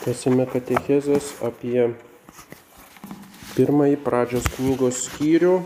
Tęsime 0.00 0.46
katechezės 0.48 1.26
apie 1.44 1.90
pirmąjį 3.52 3.98
pradžios 4.00 4.46
knygos 4.54 5.02
skyrių. 5.10 5.58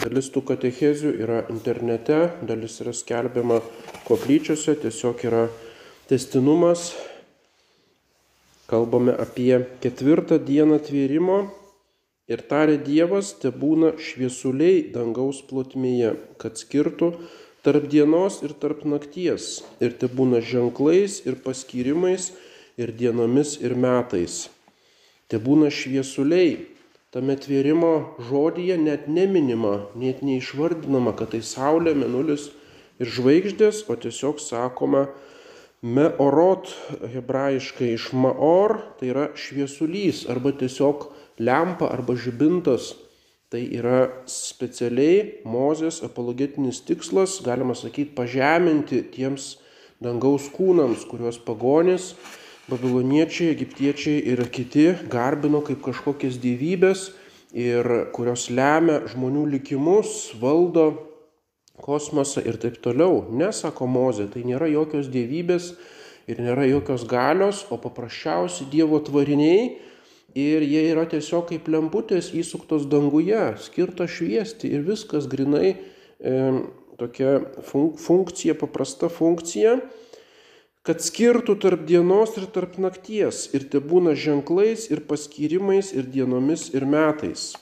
Dalis 0.00 0.30
tų 0.32 0.40
katechezių 0.48 1.12
yra 1.20 1.42
internete, 1.52 2.22
dalis 2.48 2.78
yra 2.80 2.96
skelbiama 2.96 3.60
koplyčiose, 4.06 4.78
tiesiog 4.86 5.20
yra 5.28 5.44
testinumas. 6.08 6.94
Kalbame 8.72 9.12
apie 9.12 9.60
ketvirtą 9.84 10.40
dieną 10.48 10.80
tvėrimo 10.88 11.42
ir 12.24 12.48
tarė 12.48 12.80
Dievas, 12.88 13.34
te 13.36 13.52
būna 13.52 13.98
šviesuliai 14.00 14.86
dangaus 14.96 15.44
plotmėje, 15.44 16.16
kad 16.40 16.56
skirtų 16.56 17.18
tarp 17.66 17.88
dienos 17.90 18.44
ir 18.46 18.52
tarp 18.62 18.84
nakties, 18.86 19.64
ir 19.82 19.96
te 19.98 20.06
būna 20.06 20.38
ženklais 20.38 21.16
ir 21.26 21.34
paskyrimais, 21.42 22.28
ir 22.78 22.92
dienomis 22.94 23.56
ir 23.58 23.74
metais. 23.74 24.44
Te 25.26 25.40
būna 25.42 25.72
šviesuliai, 25.74 26.60
tame 27.10 27.34
tvėrimo 27.34 28.20
žodyje 28.28 28.76
net 28.78 29.08
neminima, 29.10 29.88
net 29.98 30.22
neišvardinama, 30.22 31.16
kad 31.18 31.34
tai 31.34 31.42
Saulė, 31.42 31.96
Menulis 31.98 32.52
ir 33.02 33.10
žvaigždės, 33.10 33.82
o 33.90 33.98
tiesiog 33.98 34.38
sakoma 34.38 35.08
meorot 35.82 36.70
hebrajiškai 37.16 37.90
iš 37.96 38.12
maor, 38.14 38.78
tai 39.00 39.10
yra 39.10 39.26
šviesulys 39.34 40.22
arba 40.30 40.54
tiesiog 40.54 41.08
lempa 41.42 41.90
arba 41.90 42.14
žibintas 42.14 42.94
Tai 43.46 43.60
yra 43.78 44.00
specialiai 44.26 45.44
Mozės 45.46 46.00
apologetinis 46.02 46.80
tikslas, 46.82 47.36
galima 47.46 47.76
sakyti, 47.78 48.10
pažeminti 48.16 49.04
tiems 49.14 49.52
dangaus 50.02 50.48
kūnams, 50.50 51.04
kuriuos 51.06 51.38
pagonys, 51.46 52.08
babiloniečiai, 52.66 53.52
egiptiečiai 53.54 54.24
ir 54.32 54.42
kiti 54.50 54.88
garbino 55.12 55.62
kaip 55.62 55.78
kažkokias 55.86 56.40
gyvybės 56.42 57.12
ir 57.54 57.86
kurios 58.16 58.48
lemia 58.50 59.04
žmonių 59.12 59.46
likimus, 59.54 60.32
valdo 60.42 60.88
kosmosą 61.78 62.42
ir 62.42 62.58
taip 62.58 62.80
toliau. 62.82 63.28
Nesako 63.30 63.86
Mozė, 63.86 64.26
tai 64.32 64.42
nėra 64.42 64.66
jokios 64.74 65.06
gyvybės 65.12 65.76
ir 66.26 66.42
nėra 66.42 66.66
jokios 66.66 67.06
galios, 67.06 67.62
o 67.70 67.78
paprasčiausi 67.78 68.66
Dievo 68.74 68.98
tvariniai 69.06 69.76
ir 70.36 70.64
jie 70.68 70.82
yra 70.92 71.06
tiesiog 71.08 71.48
kaip 71.50 71.68
lemputės 71.72 72.30
įsuktos 72.36 72.84
danguje, 72.92 73.56
skirtos 73.64 74.12
šviesti 74.18 74.68
ir 74.76 74.84
viskas 74.84 75.28
grinai 75.32 75.72
e, 75.72 76.34
tokia 77.00 77.38
fun 77.64 77.94
funkcija, 78.00 78.56
paprasta 78.60 79.08
funkcija, 79.12 79.78
kad 80.86 81.02
skirtų 81.02 81.56
tarp 81.62 81.86
dienos 81.88 82.36
ir 82.38 82.46
tarp 82.52 82.76
nakties 82.78 83.46
ir 83.56 83.64
te 83.72 83.80
būna 83.80 84.14
ženklais 84.14 84.90
ir 84.92 85.02
paskyrimais 85.08 85.94
ir 85.96 86.06
dienomis 86.12 86.68
ir 86.76 86.86
metais. 86.86 87.54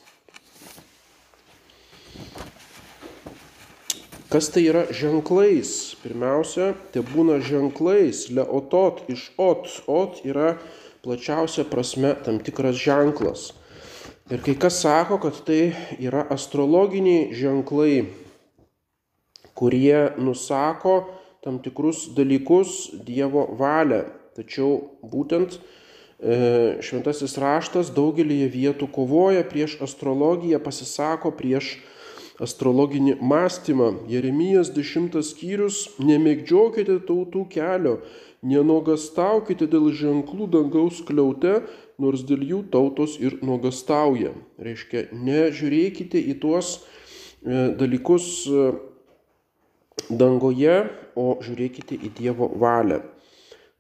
Kas 4.35 4.49
tai 4.51 4.65
yra 4.67 4.89
ženklais? 4.91 5.95
Pirmiausia, 6.03 6.73
te 6.91 7.05
būna 7.07 7.39
ženklais, 7.39 8.25
leotot 8.35 9.05
iš 9.07 9.29
ot. 9.39 9.71
Ot 9.87 10.25
yra 10.27 10.57
plačiausia 11.05 11.67
prasme 11.69 12.15
tam 12.25 12.41
tikras 12.41 12.77
ženklas. 12.81 13.53
Ir 14.33 14.41
kai 14.41 14.55
kas 14.57 14.81
sako, 14.81 15.19
kad 15.21 15.37
tai 15.45 15.75
yra 16.01 16.25
astrologiniai 16.33 17.29
ženklai, 17.37 18.07
kurie 19.53 20.15
nusako 20.17 20.95
tam 21.45 21.61
tikrus 21.61 22.09
dalykus 22.17 22.95
Dievo 23.05 23.45
valią. 23.59 24.07
Tačiau 24.35 24.79
būtent 25.05 25.59
e, 25.59 26.81
šventasis 26.83 27.37
raštas 27.39 27.93
daugelį 27.95 28.49
vietų 28.51 28.89
kovoja 28.97 29.45
prieš 29.47 29.77
astrologiją, 29.85 30.59
pasisako 30.65 31.35
prieš 31.37 31.77
astrologinį 32.43 33.19
mąstymą. 33.21 33.91
Jeremijas 34.11 34.73
10 34.75 35.21
skyrius, 35.23 35.85
nemėgdžiokite 36.01 36.97
tautų 37.07 37.45
kelio, 37.53 37.99
Nenogastaukite 38.45 39.67
dėl 39.73 39.89
ženklų 39.97 40.51
dangaus 40.53 41.01
kliaute, 41.07 41.63
nors 42.01 42.25
dėl 42.29 42.43
jų 42.45 42.61
tautos 42.75 43.17
ir 43.23 43.39
nuogastauja. 43.41 44.35
Reiškia, 44.61 45.07
nežiūrėkite 45.17 46.21
į 46.21 46.37
tuos 46.43 46.75
e, 46.77 47.71
dalykus 47.81 48.27
e, 48.45 48.67
dangoje, 50.11 50.77
o 51.17 51.39
žiūrėkite 51.41 51.97
į 51.97 52.11
Dievo 52.19 52.51
valią. 52.61 53.01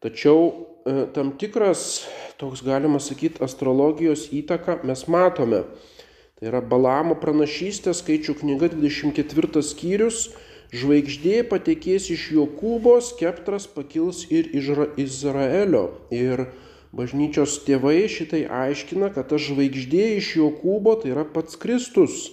Tačiau 0.00 0.46
e, 0.48 1.04
tam 1.12 1.34
tikras, 1.40 2.04
toks 2.40 2.64
galima 2.64 3.02
sakyti, 3.02 3.42
astrologijos 3.44 4.30
įtaka 4.32 4.80
mes 4.86 5.04
matome. 5.12 5.64
Tai 6.34 6.48
yra 6.50 6.64
Balamo 6.64 7.18
pranašystė, 7.20 7.92
skaičių 7.94 8.38
knyga 8.40 8.72
24 8.72 9.62
skyrius, 9.62 10.26
žvaigždė 10.74 11.44
patekės 11.46 12.10
iš 12.10 12.30
Jokūbo, 12.34 12.98
skeptras 13.04 13.66
pakils 13.70 14.24
ir 14.34 14.50
iš 14.58 14.72
Izraelio. 14.98 15.84
Ir 16.10 16.48
bažnyčios 16.94 17.60
tėvai 17.66 18.06
šitai 18.10 18.44
aiškina, 18.50 19.12
kad 19.14 19.30
ta 19.30 19.38
žvaigždė 19.38 20.16
iš 20.18 20.34
Jokūbo 20.40 20.96
tai 21.02 21.14
yra 21.14 21.26
pats 21.26 21.58
Kristus. 21.60 22.32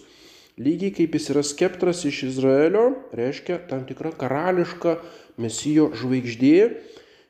Lygiai 0.62 0.94
kaip 0.94 1.16
jis 1.16 1.30
yra 1.34 1.42
skeptras 1.48 2.04
iš 2.06 2.24
Izraelio, 2.28 2.92
reiškia 3.16 3.62
tam 3.70 3.86
tikra 3.90 4.12
karališka 4.14 4.98
mesijo 5.42 5.90
žvaigždė. 5.98 6.58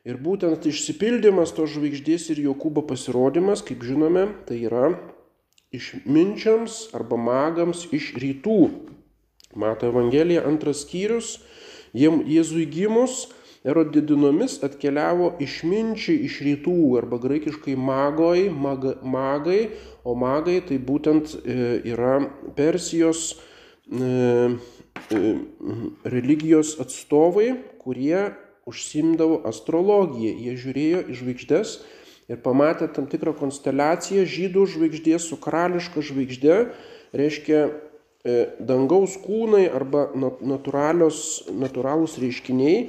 Ir 0.02 0.18
būtent 0.18 0.64
išsipildymas 0.66 1.52
to 1.54 1.68
žvaigždės 1.70 2.32
ir 2.34 2.42
Jokūbo 2.48 2.82
pasirodymas, 2.88 3.62
kaip 3.62 3.84
žinome, 3.86 4.26
tai 4.48 4.64
yra 4.66 4.96
išminčiams 5.72 6.88
arba 6.96 7.20
magams 7.20 7.86
iš 7.94 8.10
rytų. 8.18 8.91
Mato 9.54 9.88
Evangelija 9.88 10.44
antras 10.48 10.84
skyrius, 10.86 11.38
Jėzui 11.92 12.64
gimus, 12.72 13.26
erodidinomis 13.62 14.58
atkeliavo 14.66 15.32
išminčiai 15.42 16.24
iš 16.26 16.40
rytų 16.46 16.76
arba 16.98 17.18
graikiškai 17.22 17.76
magoj, 17.78 18.48
maga, 18.50 18.96
magai, 19.06 19.60
o 20.02 20.16
magai 20.18 20.58
tai 20.66 20.80
būtent 20.82 21.36
e, 21.36 21.56
yra 21.92 22.16
Persijos 22.58 23.36
e, 23.86 24.08
e, 25.14 25.20
religijos 26.16 26.74
atstovai, 26.82 27.52
kurie 27.84 28.32
užsimdavo 28.66 29.42
astrologiją. 29.46 30.34
Jie 30.42 30.58
žiūrėjo 30.58 31.04
į 31.06 31.20
žvaigždės 31.20 31.76
ir 32.30 32.42
pamatė 32.42 32.90
tam 32.96 33.06
tikrą 33.10 33.34
konsteliaciją 33.38 34.26
žydų 34.26 34.66
žvaigždės 34.74 35.30
su 35.30 35.38
karališka 35.38 36.02
žvaigždė, 36.02 36.58
reiškia 37.14 37.64
dangaus 38.22 39.16
kūnai 39.18 39.64
arba 39.74 40.04
natūralūs 40.14 41.42
reiškiniai 42.22 42.84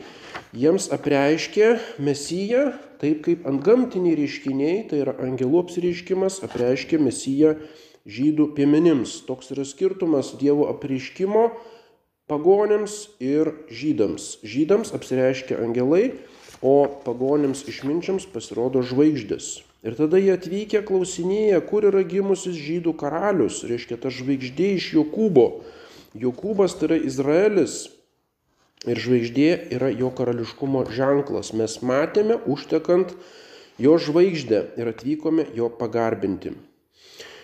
jiems 0.54 0.92
apreiškė 0.94 1.72
Mesiją, 2.06 2.68
taip 3.02 3.24
kaip 3.26 3.48
ant 3.50 3.64
gamtiniai 3.66 4.14
reiškiniai, 4.20 4.84
tai 4.90 5.02
yra 5.02 5.16
angelų 5.26 5.64
apsireiškimas, 5.66 6.44
apreiškė 6.46 7.02
Mesiją 7.02 7.56
žydų 8.06 8.52
piemenims. 8.54 9.24
Toks 9.26 9.50
yra 9.56 9.66
skirtumas 9.66 10.36
Dievo 10.38 10.70
apreiškimo 10.70 11.50
pagonėms 12.30 13.18
ir 13.24 13.56
žydams. 13.74 14.38
Žydams 14.46 14.94
apsireiškia 14.96 15.58
angelai, 15.66 16.14
o 16.62 16.86
pagonėms 17.04 17.66
išminčiams 17.68 18.30
pasirodo 18.32 18.86
žvaigždės. 18.86 19.73
Ir 19.84 19.98
tada 20.00 20.16
jie 20.16 20.32
atvykę 20.38 20.80
klausinėja, 20.88 21.60
kur 21.68 21.84
yra 21.90 22.06
gimusis 22.08 22.56
žydų 22.56 22.94
karalius, 22.96 23.66
reiškia 23.68 23.98
ta 24.00 24.12
žvaigždė 24.14 24.70
iš 24.78 24.94
Jokūbo. 24.96 25.48
Jokūbas 26.16 26.78
tai 26.80 26.88
yra 26.88 27.00
Izraelis 27.04 27.78
ir 28.88 29.00
žvaigždė 29.00 29.50
yra 29.76 29.90
jo 29.92 30.12
karališkumo 30.16 30.86
ženklas. 30.88 31.52
Mes 31.52 31.82
matėme 31.84 32.40
užtekant 32.48 33.12
jo 33.82 33.98
žvaigždę 34.00 34.62
ir 34.80 34.92
atvykome 34.94 35.50
jo 35.58 35.68
pagarbinti. 35.68 36.54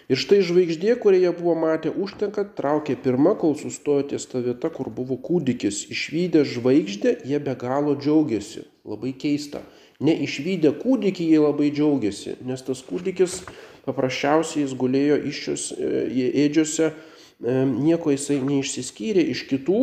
Ir 0.09 0.17
štai 0.17 0.39
žvaigždė, 0.41 0.95
kurią 0.97 1.19
jie 1.21 1.31
buvo 1.37 1.53
matę 1.59 1.91
užtekant, 1.91 2.55
traukė 2.57 2.95
pirmą, 2.97 3.35
kol 3.37 3.53
sustojo 3.59 4.07
ties 4.09 4.23
ta 4.31 4.39
vieta, 4.41 4.71
kur 4.73 4.87
buvo 4.89 5.19
kūdikis. 5.21 5.83
Išvykę 5.93 6.41
žvaigždę, 6.49 7.13
jie 7.29 7.37
be 7.43 7.53
galo 7.53 7.93
džiaugiasi. 7.99 8.63
Labai 8.89 9.11
keista. 9.13 9.61
Neišvykę 9.99 10.71
kūdikį 10.79 11.25
jie 11.33 11.39
labai 11.43 11.71
džiaugiasi, 11.75 12.37
nes 12.47 12.61
tas 12.63 12.79
kūdikis 12.87 13.41
paprasčiausiai 13.83 14.63
jis 14.63 14.75
gulėjo 14.79 15.17
iščios, 15.27 15.65
e, 15.75 16.05
ėdžiose, 16.45 16.91
e, 16.93 17.57
nieko 17.67 18.13
jisai 18.13 18.39
neišsiskyrė 18.45 19.25
iš 19.33 19.43
kitų, 19.49 19.81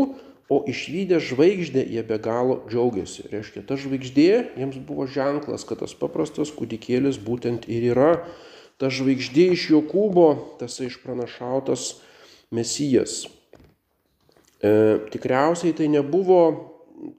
o 0.49 0.63
išvykę 0.71 1.19
žvaigždę 1.21 1.83
jie 1.91 2.03
be 2.07 2.19
galo 2.23 2.61
džiaugiasi. 2.71 3.27
Reiškia, 3.33 3.65
ta 3.67 3.77
žvaigždė 3.77 4.57
jiems 4.57 4.79
buvo 4.79 5.09
ženklas, 5.11 5.67
kad 5.67 5.83
tas 5.83 5.93
paprastas 5.99 6.53
kūdikėlis 6.55 7.19
būtent 7.19 7.67
ir 7.67 7.91
yra 7.91 8.13
ta 8.81 8.91
žvaigždė 8.93 9.51
iš 9.57 9.71
Jokūbo, 9.73 10.29
tas 10.61 10.79
išpranašautas 10.85 11.97
mesijas. 12.55 13.25
E, 14.63 14.71
tikriausiai 15.13 15.75
tai 15.77 15.89
nebuvo 15.93 16.41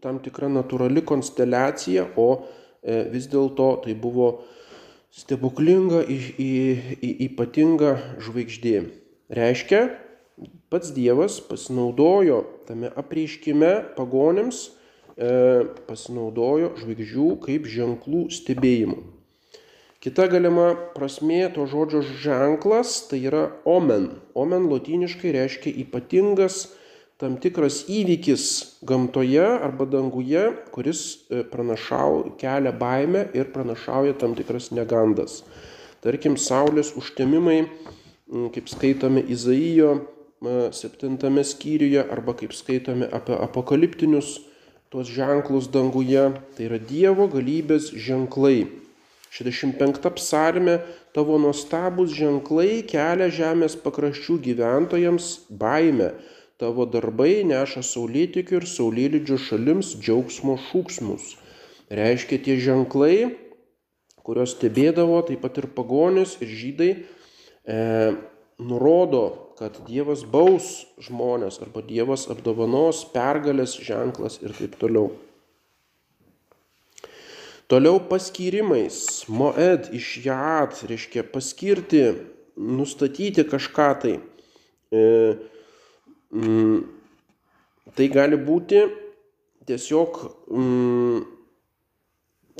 tam 0.01 0.21
tikra 0.23 0.49
natūrali 0.49 1.03
konsteliacija, 1.05 2.07
o 2.17 2.47
vis 2.87 3.27
dėlto 3.31 3.69
tai 3.83 3.95
buvo 3.99 4.29
stebuklinga, 5.11 6.03
ypatinga 6.07 7.97
žvaigždė. 8.23 8.77
Reiškia, 9.33 9.81
pats 10.71 10.93
Dievas 10.95 11.41
pasinaudojo 11.43 12.43
tame 12.67 12.91
apreiškime 12.95 13.73
pagonėms, 13.97 14.69
e, 15.17 15.67
pasinaudojo 15.89 16.73
žvaigždžių 16.79 17.29
kaip 17.43 17.67
ženklų 17.67 18.27
stebėjimu. 18.31 19.01
Kita 19.97 20.27
galima 20.29 20.69
prasmė 20.93 21.47
to 21.55 21.65
žodžio 21.65 22.03
ženklas 22.21 23.07
tai 23.09 23.23
yra 23.25 23.47
omen. 23.65 24.21
Omen 24.37 24.69
lotyniškai 24.69 25.33
reiškia 25.33 25.73
ypatingas 25.83 26.67
tam 27.17 27.37
tikras 27.41 27.81
įvykis 27.89 28.43
gamtoje 28.85 29.41
arba 29.41 29.87
danguje, 29.89 30.51
kuris 30.73 31.01
e, 31.29 31.41
pranašau 31.49 32.35
kelia 32.37 32.73
baimę 32.73 33.23
ir 33.33 33.49
pranašauja 33.53 34.13
tam 34.21 34.35
tikras 34.37 34.69
negandas. 34.69 35.41
Tarkim, 36.05 36.37
saulės 36.37 36.93
užtemimai, 36.99 37.63
kaip 38.53 38.69
skaitome 38.69 39.23
Izaijo 39.33 39.95
7 40.45 41.43
skyriuje 41.43 42.03
arba 42.05 42.35
kaip 42.37 42.53
skaitome 42.53 43.09
apie 43.09 43.33
apokaliptinius 43.33 44.37
tuos 44.93 45.09
ženklus 45.09 45.71
danguje, 45.73 46.29
tai 46.55 46.69
yra 46.69 46.77
Dievo 46.77 47.25
galybės 47.27 47.89
ženklai. 47.97 48.67
65 49.33 50.13
psalme 50.15 50.77
tavo 51.17 51.41
nuostabus 51.41 52.13
ženklai 52.13 52.85
kelia 52.87 53.27
žemės 53.33 53.75
pakraščių 53.81 54.37
gyventojams 54.45 55.33
baimę 55.49 56.13
tavo 56.61 56.87
darbai 56.89 57.43
neša 57.47 57.83
saulėtikių 57.85 58.61
ir 58.61 58.69
saulėlydžio 58.69 59.37
šalims 59.41 59.93
džiaugsmo 60.01 60.57
šūksmus. 60.69 61.35
Reiškia 61.93 62.39
tie 62.43 62.57
ženklai, 62.59 63.35
kurios 64.25 64.57
stebėdavo 64.57 65.21
taip 65.27 65.43
pat 65.45 65.61
ir 65.61 65.69
pagonis 65.75 66.35
ir 66.41 66.49
žydai, 66.51 66.89
e, 66.97 67.77
nurodo, 68.57 69.53
kad 69.57 69.77
Dievas 69.87 70.25
baus 70.27 70.85
žmonės 71.01 71.61
arba 71.63 71.85
Dievas 71.85 72.27
apdovanos 72.33 73.05
pergalės 73.13 73.77
ženklas 73.77 74.41
ir 74.43 74.53
taip 74.57 74.75
toliau. 74.81 75.13
Toliau 77.67 77.99
paskyrimais. 78.09 79.27
Moed 79.27 79.89
iš 79.95 80.13
Jaat 80.23 80.81
reiškia 80.87 81.25
paskirti, 81.27 82.03
nustatyti 82.55 83.43
kažką 83.43 83.89
tai. 84.01 84.13
E, 84.87 85.01
tai 86.31 88.07
gali 88.11 88.39
būti 88.39 88.81
tiesiog 89.67 90.19
mm, 90.51 91.21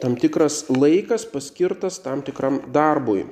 tam 0.02 0.16
tikras 0.20 0.66
laikas 0.70 1.26
paskirtas 1.32 2.00
tam 2.04 2.22
tikram 2.22 2.62
darbui. 2.74 3.26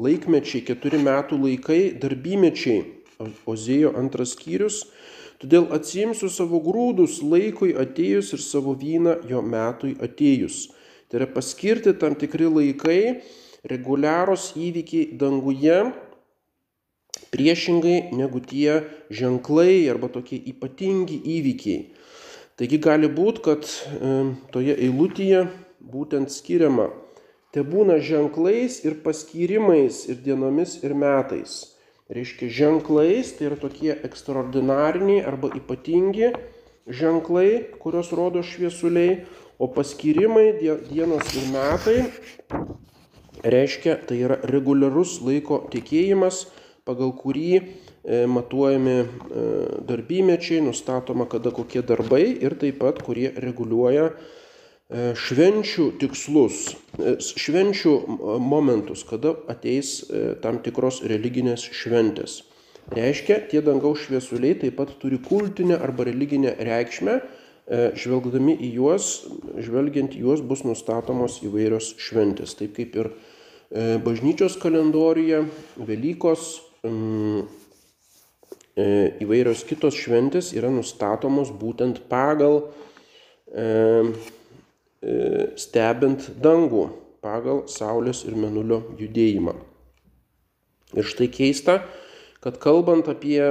Laikmečiai, 0.00 0.62
keturi 0.64 1.00
metų 1.02 1.36
laikai, 1.40 1.80
darbymečiai, 2.00 2.84
Ozėjo 3.20 3.90
antras 4.00 4.30
skyrius, 4.32 4.86
todėl 5.42 5.66
atsimsiu 5.76 6.30
savo 6.32 6.60
grūdus 6.64 7.18
laikui 7.20 7.74
atėjus 7.76 8.30
ir 8.32 8.40
savo 8.40 8.72
vyną 8.72 9.18
jo 9.28 9.42
metui 9.44 9.92
atėjus. 10.00 10.70
Tai 11.10 11.20
yra 11.20 11.28
paskirti 11.28 11.92
tam 12.00 12.14
tikri 12.16 12.48
laikai, 12.48 13.00
reguliarūs 13.68 14.54
įvykiai 14.56 15.18
danguje, 15.20 15.82
priešingai 17.34 18.10
negu 18.16 18.42
tie 18.42 18.82
ženklai 19.10 19.88
arba 19.90 20.10
tokie 20.12 20.38
ypatingi 20.52 21.20
įvykiai. 21.38 21.84
Taigi 22.60 22.80
gali 22.82 23.08
būti, 23.08 23.44
kad 23.46 23.68
toje 24.52 24.74
eilutėje 24.76 25.46
būtent 25.80 26.32
skiriama 26.34 26.90
te 27.54 27.62
būna 27.66 27.98
ženklais 28.04 28.80
ir 28.86 29.00
paskyrimais 29.04 30.04
ir 30.10 30.20
dienomis 30.24 30.78
ir 30.84 30.94
metais. 30.94 31.76
Reiškia, 32.10 32.50
ženklais 32.50 33.32
tai 33.38 33.50
yra 33.50 33.58
tokie 33.58 33.92
ekstraordinariniai 33.94 35.22
arba 35.26 35.50
ypatingi 35.54 36.32
ženklai, 36.90 37.70
kurios 37.82 38.10
rodo 38.14 38.42
šviesuliai, 38.42 39.22
o 39.60 39.68
paskyrimai 39.70 40.54
dienos 40.58 41.34
ir 41.36 41.50
metai 41.52 41.98
reiškia, 43.44 43.98
tai 44.08 44.18
yra 44.24 44.38
reguliarus 44.48 45.18
laiko 45.24 45.60
tikėjimas, 45.72 46.46
pagal 46.90 47.14
kurį 47.14 47.48
e, 47.56 47.62
matuojami 48.30 48.96
e, 48.98 49.06
darbymečiai, 49.86 50.62
nustatoma, 50.66 51.28
kada 51.30 51.52
kokie 51.54 51.84
darbai 51.86 52.24
ir 52.32 52.56
taip 52.60 52.80
pat, 52.82 53.02
kurie 53.06 53.30
reguliuoja 53.38 54.10
e, 54.10 55.10
švenčių 55.18 55.90
tikslus, 56.02 56.62
švenčių 57.38 57.96
momentus, 58.42 59.04
kada 59.06 59.36
ateis 59.50 60.00
tam 60.42 60.58
tikros 60.64 61.04
religinės 61.06 61.68
šventės. 61.70 62.40
Reiškia, 62.90 63.44
tie 63.52 63.60
dangaus 63.62 64.02
šviesuliai 64.08 64.56
taip 64.58 64.80
pat 64.80 64.96
turi 64.98 65.20
kultinę 65.22 65.76
arba 65.78 66.08
religinę 66.08 66.56
reikšmę, 66.58 67.20
žvelgdami 67.70 68.56
į 68.66 68.70
juos, 68.80 69.10
žvelgiant 69.62 70.16
į 70.16 70.24
juos 70.24 70.40
bus 70.42 70.64
nustatomos 70.66 71.36
įvairios 71.46 71.92
šventės. 72.02 72.56
Taip 72.58 72.74
kaip 72.80 72.96
ir 72.98 73.12
bažnyčios 74.02 74.56
kalendorijoje, 74.58 75.44
Velykos, 75.86 76.48
Mm, 76.80 77.42
e, 78.72 78.84
įvairios 79.20 79.66
kitos 79.68 79.98
šventės 80.00 80.54
yra 80.56 80.70
nustatomos 80.72 81.50
būtent 81.52 82.00
pagal 82.08 82.62
e, 83.52 83.64
e, 85.04 85.16
stebint 85.60 86.30
dangų, 86.40 86.86
pagal 87.20 87.66
Saulės 87.68 88.24
ir 88.24 88.38
Menulio 88.40 88.80
judėjimą. 88.96 89.58
Ir 90.96 91.04
štai 91.04 91.28
keista, 91.28 91.82
kad 92.40 92.56
kalbant 92.62 93.12
apie 93.12 93.42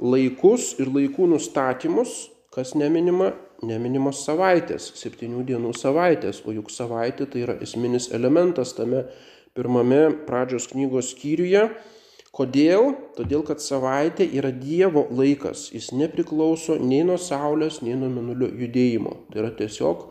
laikus 0.00 0.72
ir 0.80 0.88
laikų 0.88 1.28
nustatymus, 1.34 2.30
kas 2.56 2.72
neminima, 2.72 3.34
neminimos 3.60 4.24
savaitės, 4.24 4.94
septynių 4.96 5.44
dienų 5.52 5.76
savaitės, 5.76 6.40
o 6.48 6.56
juk 6.56 6.72
savaitė 6.72 7.28
tai 7.28 7.44
yra 7.44 7.60
esminis 7.60 8.08
elementas 8.16 8.72
tame 8.80 9.04
pirmame 9.52 10.06
pradžios 10.24 10.72
knygos 10.72 11.12
skyriuje 11.12 11.68
Kodėl? 12.32 12.94
Todėl, 13.12 13.42
kad 13.44 13.60
savaitė 13.60 14.24
yra 14.38 14.48
Dievo 14.56 15.02
laikas. 15.12 15.66
Jis 15.74 15.90
nepriklauso 15.92 16.78
nei 16.80 17.02
nuo 17.04 17.18
Saulės, 17.20 17.82
nei 17.84 17.92
nuo 17.92 18.08
Minulio 18.08 18.48
judėjimo. 18.48 19.18
Tai 19.28 19.42
yra 19.42 19.50
tiesiog 19.58 20.06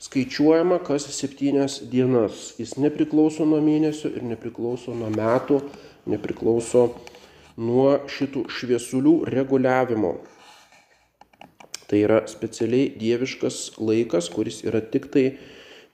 skaičiuojama 0.00 0.78
kas 0.86 1.04
septynias 1.12 1.82
dienas. 1.92 2.54
Jis 2.56 2.78
nepriklauso 2.80 3.44
nuo 3.44 3.60
mėnesio 3.60 4.08
ir 4.08 4.24
nepriklauso 4.24 4.96
nuo 4.96 5.10
metų, 5.12 5.60
nepriklauso 6.08 6.86
nuo 7.60 7.90
šitų 8.08 8.46
šviesulių 8.56 9.14
reguliavimo. 9.36 10.14
Tai 11.86 12.00
yra 12.00 12.22
specialiai 12.24 12.88
dieviškas 12.96 13.76
laikas, 13.76 14.32
kuris 14.32 14.62
yra 14.64 14.80
tik 14.80 15.10
tai 15.12 15.26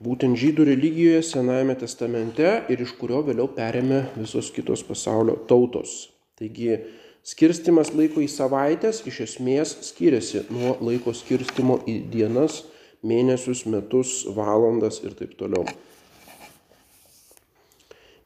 būtent 0.02 0.38
žydų 0.38 0.66
religijoje 0.66 1.23
Senajame 1.26 1.76
testamente 1.78 2.49
ir 2.73 2.82
iš 2.82 2.97
kurio 2.99 3.23
vėliau 3.26 3.49
perėmė 3.54 4.02
visos 4.16 4.50
kitos 4.54 4.82
pasaulio 4.87 5.37
tautos. 5.49 6.11
Taigi 6.38 6.80
skirstimas 7.26 7.92
laiko 7.94 8.23
į 8.25 8.28
savaitės 8.32 9.04
iš 9.06 9.23
esmės 9.26 9.76
skiriasi 9.92 10.47
nuo 10.50 10.75
laiko 10.82 11.14
skirstimo 11.14 11.78
į 11.87 12.00
dienas, 12.11 12.64
mėnesius, 13.06 13.64
metus, 13.66 14.23
valandas 14.35 15.00
ir 15.06 15.14
taip 15.18 15.37
toliau. 15.38 15.66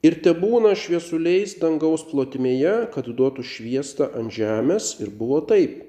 Ir 0.05 0.21
te 0.23 0.33
būna 0.37 0.75
šviesuliais 0.79 1.57
dangaus 1.59 2.05
plotmėje, 2.07 2.75
kad 2.95 3.09
duotų 3.09 3.43
šviestą 3.43 4.13
ant 4.17 4.33
žemės 4.33 4.95
ir 5.03 5.11
buvo 5.11 5.41
taip. 5.49 5.81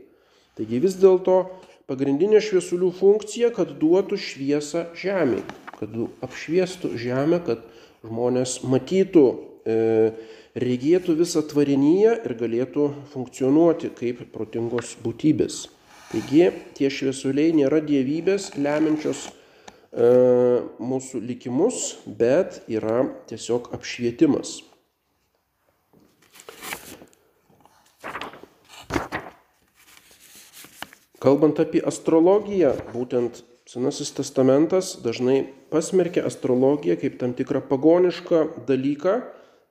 Taigi 0.57 0.79
vis 0.81 0.95
dėlto 0.97 1.43
pagrindinė 1.87 2.43
šviesulių 2.43 2.91
funkcija, 2.99 3.53
kad 3.55 3.77
duotų 3.79 4.19
šviesą 4.19 4.89
žemėje 4.97 5.45
kad 5.77 5.93
apšviestų 6.25 6.93
žemę, 6.97 7.39
kad 7.45 7.61
žmonės 8.05 8.61
matytų, 8.65 9.25
e, 9.65 9.77
regėtų 10.57 11.17
visą 11.19 11.43
tvarinyje 11.45 12.13
ir 12.25 12.35
galėtų 12.39 12.89
funkcionuoti 13.13 13.91
kaip 13.97 14.23
protingos 14.33 14.95
būtybės. 15.03 15.67
Taigi 16.11 16.49
tie 16.77 16.89
šviesuliai 16.89 17.53
nėra 17.53 17.81
dievybės 17.83 18.55
lemiančios 18.57 19.27
e, 19.27 20.07
mūsų 20.79 21.21
likimus, 21.21 21.97
bet 22.07 22.63
yra 22.67 23.03
tiesiog 23.29 23.69
apšvietimas. 23.75 24.63
Kalbant 31.17 31.57
apie 31.57 31.81
astrologiją, 31.81 32.75
būtent 32.93 33.41
Senasis 33.67 34.13
testamentas 34.15 34.93
dažnai 35.03 35.41
pasmerkia 35.73 36.21
astrologiją 36.29 36.95
kaip 37.01 37.17
tam 37.19 37.33
tikrą 37.35 37.59
pagonišką 37.67 38.43
dalyką. 38.69 39.17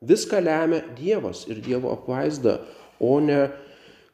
Viską 0.04 0.42
lemia 0.44 0.82
Dievas 0.98 1.46
ir 1.48 1.62
Dievo 1.64 1.94
apvaizda, 1.94 2.58
o 3.00 3.16
ne 3.24 3.46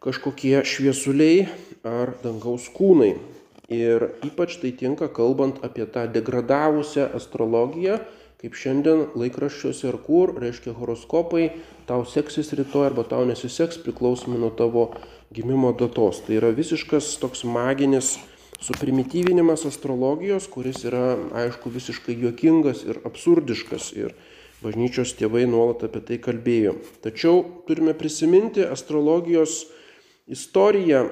kažkokie 0.04 0.60
šviesuliai 0.62 1.48
ar 1.82 2.12
dangaus 2.22 2.68
kūnai. 2.70 3.16
Ir 3.74 4.12
ypač 4.22 4.60
tai 4.62 4.70
tinka 4.78 5.08
kalbant 5.10 5.58
apie 5.66 5.88
tą 5.90 6.04
degradavusią 6.14 7.08
astrologiją, 7.18 7.98
kaip 8.38 8.54
šiandien 8.58 9.08
laikraščiuose 9.18 9.88
ir 9.90 9.98
kur, 10.06 10.36
reiškia 10.42 10.76
horoskopai, 10.78 11.48
tau 11.90 12.06
seksis 12.06 12.54
rytoj 12.58 12.92
arba 12.92 13.02
tau 13.08 13.26
nesiseks 13.26 13.82
priklausomai 13.82 14.38
nuo 14.38 14.50
tavo 14.54 14.92
gimimo 15.32 15.72
datos. 15.72 16.20
Tai 16.26 16.36
yra 16.40 16.52
visiškas 16.54 17.16
toks 17.22 17.44
maginis 17.48 18.16
suprimityvinimas 18.62 19.64
astrologijos, 19.66 20.46
kuris 20.50 20.84
yra, 20.86 21.16
aišku, 21.42 21.72
visiškai 21.72 22.14
juokingas 22.20 22.84
ir 22.86 23.00
absurdiškas. 23.08 23.90
Ir 23.98 24.14
bažnyčios 24.62 25.16
tėvai 25.18 25.44
nuolat 25.50 25.82
apie 25.88 26.02
tai 26.06 26.18
kalbėjo. 26.22 26.76
Tačiau 27.02 27.42
turime 27.66 27.94
prisiminti 27.98 28.62
astrologijos 28.62 29.64
istoriją, 30.30 31.08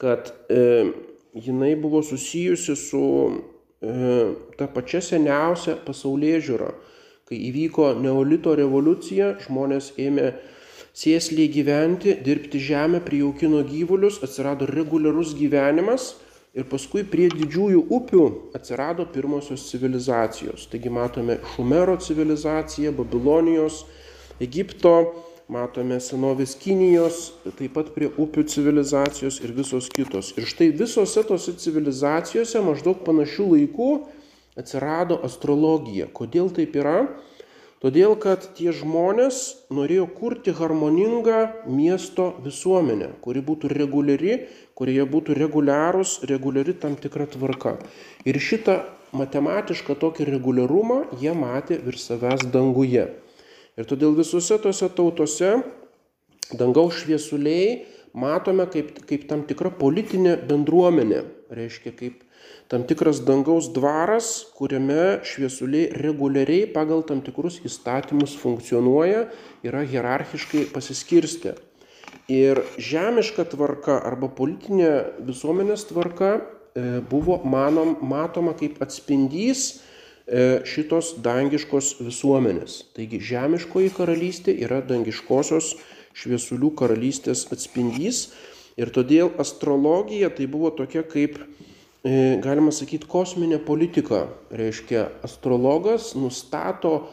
kad 0.00 0.32
e, 0.50 0.90
jinai 1.36 1.74
buvo 1.78 2.02
susijusi 2.02 2.74
su 2.76 3.02
e, 3.30 3.92
ta 4.58 4.66
pačia 4.72 5.02
seniausia 5.04 5.76
pasaulyje 5.86 6.40
žiūra. 6.48 6.72
Kai 7.30 7.38
įvyko 7.50 7.92
neolito 8.02 8.56
revoliucija, 8.58 9.36
žmonės 9.44 9.92
ėmė 10.02 10.32
sėsliai 10.96 11.48
gyventi, 11.52 12.16
dirbti 12.24 12.60
žemę, 12.62 13.00
prijaukino 13.04 13.62
gyvulius, 13.66 14.20
atsirado 14.24 14.68
reguliarus 14.70 15.34
gyvenimas 15.38 16.14
ir 16.56 16.66
paskui 16.70 17.04
prie 17.06 17.28
didžiųjų 17.30 17.84
upių 17.94 18.24
atsirado 18.58 19.06
pirmosios 19.14 19.68
civilizacijos. 19.70 20.66
Taigi 20.70 20.90
matome 20.90 21.38
Šumero 21.54 21.96
civilizaciją, 22.02 22.92
Babilonijos, 22.96 23.84
Egipto, 24.42 24.94
matome 25.50 25.98
senovės 26.02 26.54
Kinijos, 26.58 27.32
taip 27.58 27.74
pat 27.74 27.90
prie 27.94 28.10
upių 28.10 28.44
civilizacijos 28.50 29.40
ir 29.44 29.54
visos 29.54 29.90
kitos. 29.90 30.32
Ir 30.38 30.46
štai 30.50 30.70
visose 30.74 31.22
tose 31.26 31.54
civilizacijose 31.58 32.62
maždaug 32.66 33.02
panašių 33.06 33.48
laikų 33.54 33.90
atsirado 34.60 35.18
astrologija. 35.26 36.08
Kodėl 36.14 36.50
taip 36.54 36.78
yra? 36.78 37.02
Todėl, 37.80 38.12
kad 38.20 38.42
tie 38.58 38.74
žmonės 38.76 39.36
norėjo 39.72 40.04
kurti 40.12 40.52
harmoningą 40.52 41.64
miesto 41.64 42.26
visuomenę, 42.44 43.14
kuri 43.24 43.40
būtų 43.40 43.70
reguliari, 43.72 44.34
kurioje 44.76 45.06
būtų 45.08 45.36
reguliarūs, 45.38 46.18
reguliari 46.28 46.74
tam 46.76 46.98
tikra 47.00 47.24
tvarka. 47.32 47.78
Ir 48.28 48.36
šitą 48.36 48.82
matematišką 49.16 49.96
tokį 49.96 50.28
reguliarumą 50.28 51.06
jie 51.22 51.32
matė 51.32 51.80
virš 51.80 52.04
savęs 52.10 52.44
danguje. 52.52 53.06
Ir 53.80 53.88
todėl 53.88 54.12
visose 54.18 54.60
tose 54.60 54.90
tautose 54.92 55.54
dangaus 56.52 57.00
šviesuliai 57.00 57.86
matome 58.12 58.66
kaip, 58.68 58.92
kaip 59.08 59.24
tam 59.30 59.46
tikra 59.48 59.72
politinė 59.72 60.36
bendruomenė, 60.50 61.24
reiškia 61.48 61.96
kaip 61.96 62.20
tam 62.70 62.84
tikras 62.86 63.22
dangaus 63.26 63.70
dvaras, 63.74 64.30
kuriame 64.58 65.20
šviesuliai 65.26 65.90
reguliariai 66.04 66.68
pagal 66.70 67.02
tam 67.08 67.22
tikrus 67.26 67.58
įstatymus 67.66 68.36
funkcionuoja, 68.40 69.26
yra 69.66 69.82
hierarchiškai 69.82 70.68
pasiskirstę. 70.74 71.56
Ir 72.30 72.62
žemiška 72.78 73.48
tvarka 73.50 73.98
arba 74.06 74.30
politinė 74.30 74.90
visuomenės 75.26 75.88
tvarka 75.90 76.32
e, 76.38 77.00
buvo 77.10 77.40
manom, 77.42 77.96
matoma 78.06 78.54
kaip 78.58 78.78
atspindys 78.82 79.80
E, 80.30 80.62
šitos 80.62 81.16
dangiškos 81.24 81.96
visuomenės. 82.06 82.84
Taigi 82.94 83.18
žemiškoji 83.32 83.90
karalystė 83.96 84.52
yra 84.62 84.78
dangiškosios 84.86 85.72
šviesulių 86.14 86.70
karalystės 86.78 87.48
atspindys 87.50 88.28
ir 88.78 88.92
todėl 88.94 89.32
astrologija 89.42 90.30
tai 90.30 90.46
buvo 90.46 90.70
tokia 90.70 91.02
kaip, 91.02 91.40
galima 92.04 92.72
sakyti, 92.72 93.08
kosminė 93.10 93.60
politika. 93.64 94.26
Reiškia, 94.50 95.08
astrologas 95.26 96.14
nustato, 96.16 97.10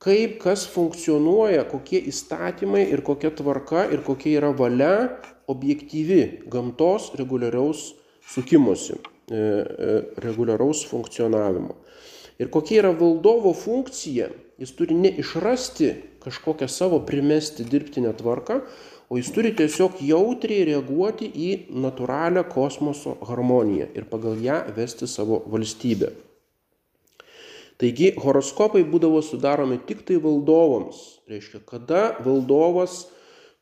kaip 0.00 0.38
kas 0.40 0.66
funkcionuoja, 0.70 1.64
kokie 1.68 2.00
įstatymai 2.08 2.86
ir 2.92 3.02
kokia 3.02 3.32
tvarka 3.34 3.88
ir 3.92 4.04
kokia 4.06 4.38
yra 4.40 4.52
valia 4.56 4.94
objektyvi 5.50 6.46
gamtos 6.50 7.10
reguliariaus 7.18 7.90
sukimosi, 8.30 9.00
e, 9.30 9.40
reguliaraus 10.22 10.84
funkcionavimo. 10.86 11.74
Ir 12.40 12.48
kokia 12.48 12.84
yra 12.84 12.94
valdovo 12.96 13.52
funkcija, 13.52 14.30
jis 14.60 14.72
turi 14.76 14.94
ne 14.94 15.10
išrasti 15.20 15.90
kažkokią 16.22 16.68
savo 16.68 17.00
primesti 17.04 17.64
dirbtinę 17.64 18.14
tvarką, 18.16 18.60
o 19.10 19.18
jis 19.18 19.32
turi 19.34 19.50
tiesiog 19.58 19.98
jautriai 20.06 20.64
reaguoti 20.68 21.26
į 21.26 21.50
natūralią 21.84 22.44
kosmoso 22.52 23.16
harmoniją 23.26 23.88
ir 23.98 24.06
pagal 24.10 24.38
ją 24.38 24.60
vesti 24.76 25.08
savo 25.10 25.40
valstybę. 25.50 26.12
Taigi 27.80 28.12
horoskopai 28.22 28.84
būdavo 28.86 29.22
sudaromi 29.24 29.80
tik 29.88 30.04
tai 30.06 30.20
valdovams. 30.22 31.02
Reiškia, 31.30 31.62
kada 31.66 32.02
valdovas 32.22 33.06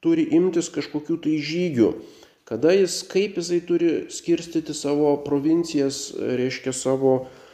turi 0.05 0.27
imtis 0.37 0.69
kažkokių 0.75 1.19
tai 1.25 1.37
žygių, 1.41 1.91
kada 2.49 2.73
jis, 2.77 3.01
kaip 3.09 3.39
jisai 3.41 3.61
turi 3.65 3.93
skirstyti 4.13 4.77
savo 4.77 5.15
provincijas, 5.25 6.11
reiškia 6.19 6.75
savo 6.77 7.15
E, 7.23 7.48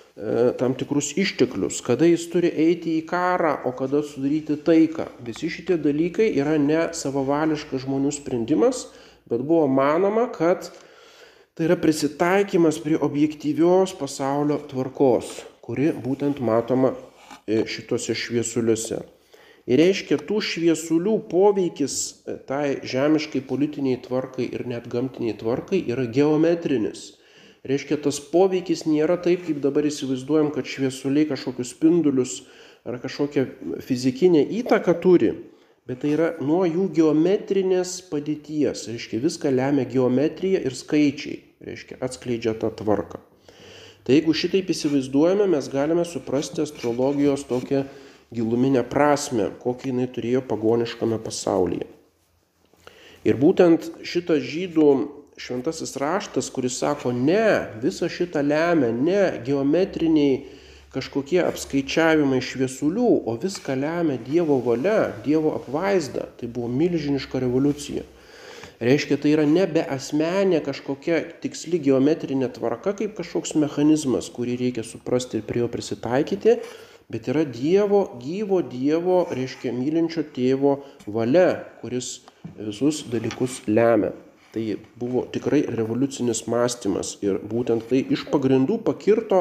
tam 0.59 0.77
tikrus 0.79 1.09
išteklius, 1.19 1.81
kada 1.83 2.07
jis 2.07 2.29
turi 2.31 2.53
eiti 2.55 2.93
į 3.01 3.07
karą, 3.11 3.57
o 3.67 3.73
kada 3.75 3.99
sudaryti 4.07 4.55
taiką. 4.63 5.09
Visi 5.27 5.51
šitie 5.51 5.75
dalykai 5.83 6.29
yra 6.39 6.55
ne 6.63 6.85
savavališkas 6.95 7.83
žmonių 7.83 8.13
sprendimas, 8.15 8.85
bet 9.27 9.43
buvo 9.43 9.67
manoma, 9.67 10.29
kad 10.31 10.71
tai 11.55 11.67
yra 11.67 11.79
prisitaikymas 11.81 12.79
prie 12.85 13.01
objektyvios 13.03 13.97
pasaulio 13.99 14.61
tvarkos, 14.71 15.41
kuri 15.65 15.91
būtent 16.07 16.39
matoma 16.39 16.93
e, 16.95 17.65
šituose 17.67 18.15
šviesuliuose. 18.15 19.03
Ir 19.65 19.81
reiškia, 19.81 20.19
tų 20.29 20.43
šviesulių 20.45 21.17
poveikis 21.31 21.99
e, 22.29 22.39
tai 22.49 22.65
žemiškai 22.85 23.43
politiniai 23.49 24.01
tvarkai 24.05 24.47
ir 24.51 24.67
net 24.69 24.91
gamtiniai 24.93 25.37
tvarkai 25.41 25.81
yra 25.89 26.05
geometrinis. 26.07 27.15
Reiškia, 27.65 27.97
tas 28.05 28.19
poveikis 28.21 28.85
nėra 28.85 29.17
taip, 29.25 29.47
kaip 29.47 29.63
dabar 29.65 29.87
įsivaizduojam, 29.89 30.51
kad 30.53 30.69
šviesuliai 30.69 31.31
kažkokius 31.31 31.73
spindulius 31.73 32.35
ar 32.85 32.99
kažkokią 33.01 33.47
fizikinę 33.81 34.43
įtaką 34.61 34.93
turi, 35.01 35.31
bet 35.89 36.03
tai 36.03 36.13
yra 36.13 36.35
nuo 36.45 36.67
jų 36.69 36.91
geometrinės 36.99 38.03
padėties. 38.11 38.85
Reiškia, 38.93 39.23
viską 39.25 39.55
lemia 39.55 39.89
geometrija 39.89 40.61
ir 40.61 40.77
skaičiai, 40.77 41.41
reiškia, 41.65 42.03
atskleidžia 42.05 42.53
tą 42.61 42.69
tvarką. 42.83 43.23
Tai 44.05 44.13
jeigu 44.13 44.37
šitaip 44.37 44.69
įsivaizduojame, 44.69 45.49
mes 45.49 45.73
galime 45.73 46.05
suprasti 46.05 46.61
astrologijos 46.61 47.47
tokią 47.49 47.87
giluminę 48.35 48.85
prasme, 48.85 49.49
kokią 49.65 49.95
jinai 49.95 50.11
turėjo 50.13 50.45
pagoniškame 50.45 51.17
pasaulyje. 51.25 51.89
Ir 53.25 53.41
būtent 53.41 53.89
šitas 54.05 54.45
žydų 54.45 54.89
šventasis 55.41 55.97
raštas, 55.97 56.51
kuris 56.55 56.79
sako, 56.79 57.13
ne, 57.13 57.67
visą 57.83 58.09
šitą 58.11 58.43
lemia 58.45 58.93
ne 58.95 59.23
geometriniai 59.47 60.45
kažkokie 60.95 61.41
apskaičiavimai 61.43 62.39
šviesulių, 62.45 63.11
o 63.27 63.35
viską 63.43 63.75
lemia 63.81 64.19
Dievo 64.23 64.61
valia, 64.63 65.11
Dievo 65.25 65.55
apvaizda. 65.59 66.29
Tai 66.39 66.51
buvo 66.55 66.71
milžiniška 66.71 67.43
revoliucija. 67.43 68.05
Reiškia, 68.85 69.19
tai 69.23 69.33
yra 69.35 69.45
nebe 69.47 69.85
asmenė 69.91 70.61
kažkokia 70.65 71.21
tiksli 71.43 71.79
geometrinė 71.83 72.51
tvarka, 72.55 72.95
kaip 72.99 73.15
kažkoks 73.19 73.55
mechanizmas, 73.59 74.29
kurį 74.35 74.59
reikia 74.61 74.85
suprasti 74.87 75.41
ir 75.41 75.47
prie 75.47 75.63
jo 75.63 75.71
prisitaikyti, 75.71 76.59
bet 77.11 77.31
yra 77.31 77.47
Dievo, 77.47 78.05
gyvo 78.23 78.61
Dievo, 78.67 79.23
reiškia 79.35 79.75
mylinčio 79.75 80.27
tėvo 80.35 80.81
valia, 81.07 81.65
kuris 81.83 82.21
visus 82.59 83.05
dalykus 83.11 83.63
lemia. 83.71 84.13
Tai 84.55 84.65
buvo 84.95 85.25
tikrai 85.35 85.65
revoliucinis 85.67 86.45
mąstymas 86.47 87.17
ir 87.27 87.41
būtent 87.51 87.89
tai 87.91 88.05
iš 88.15 88.29
pagrindų 88.31 88.79
pakirto 88.87 89.41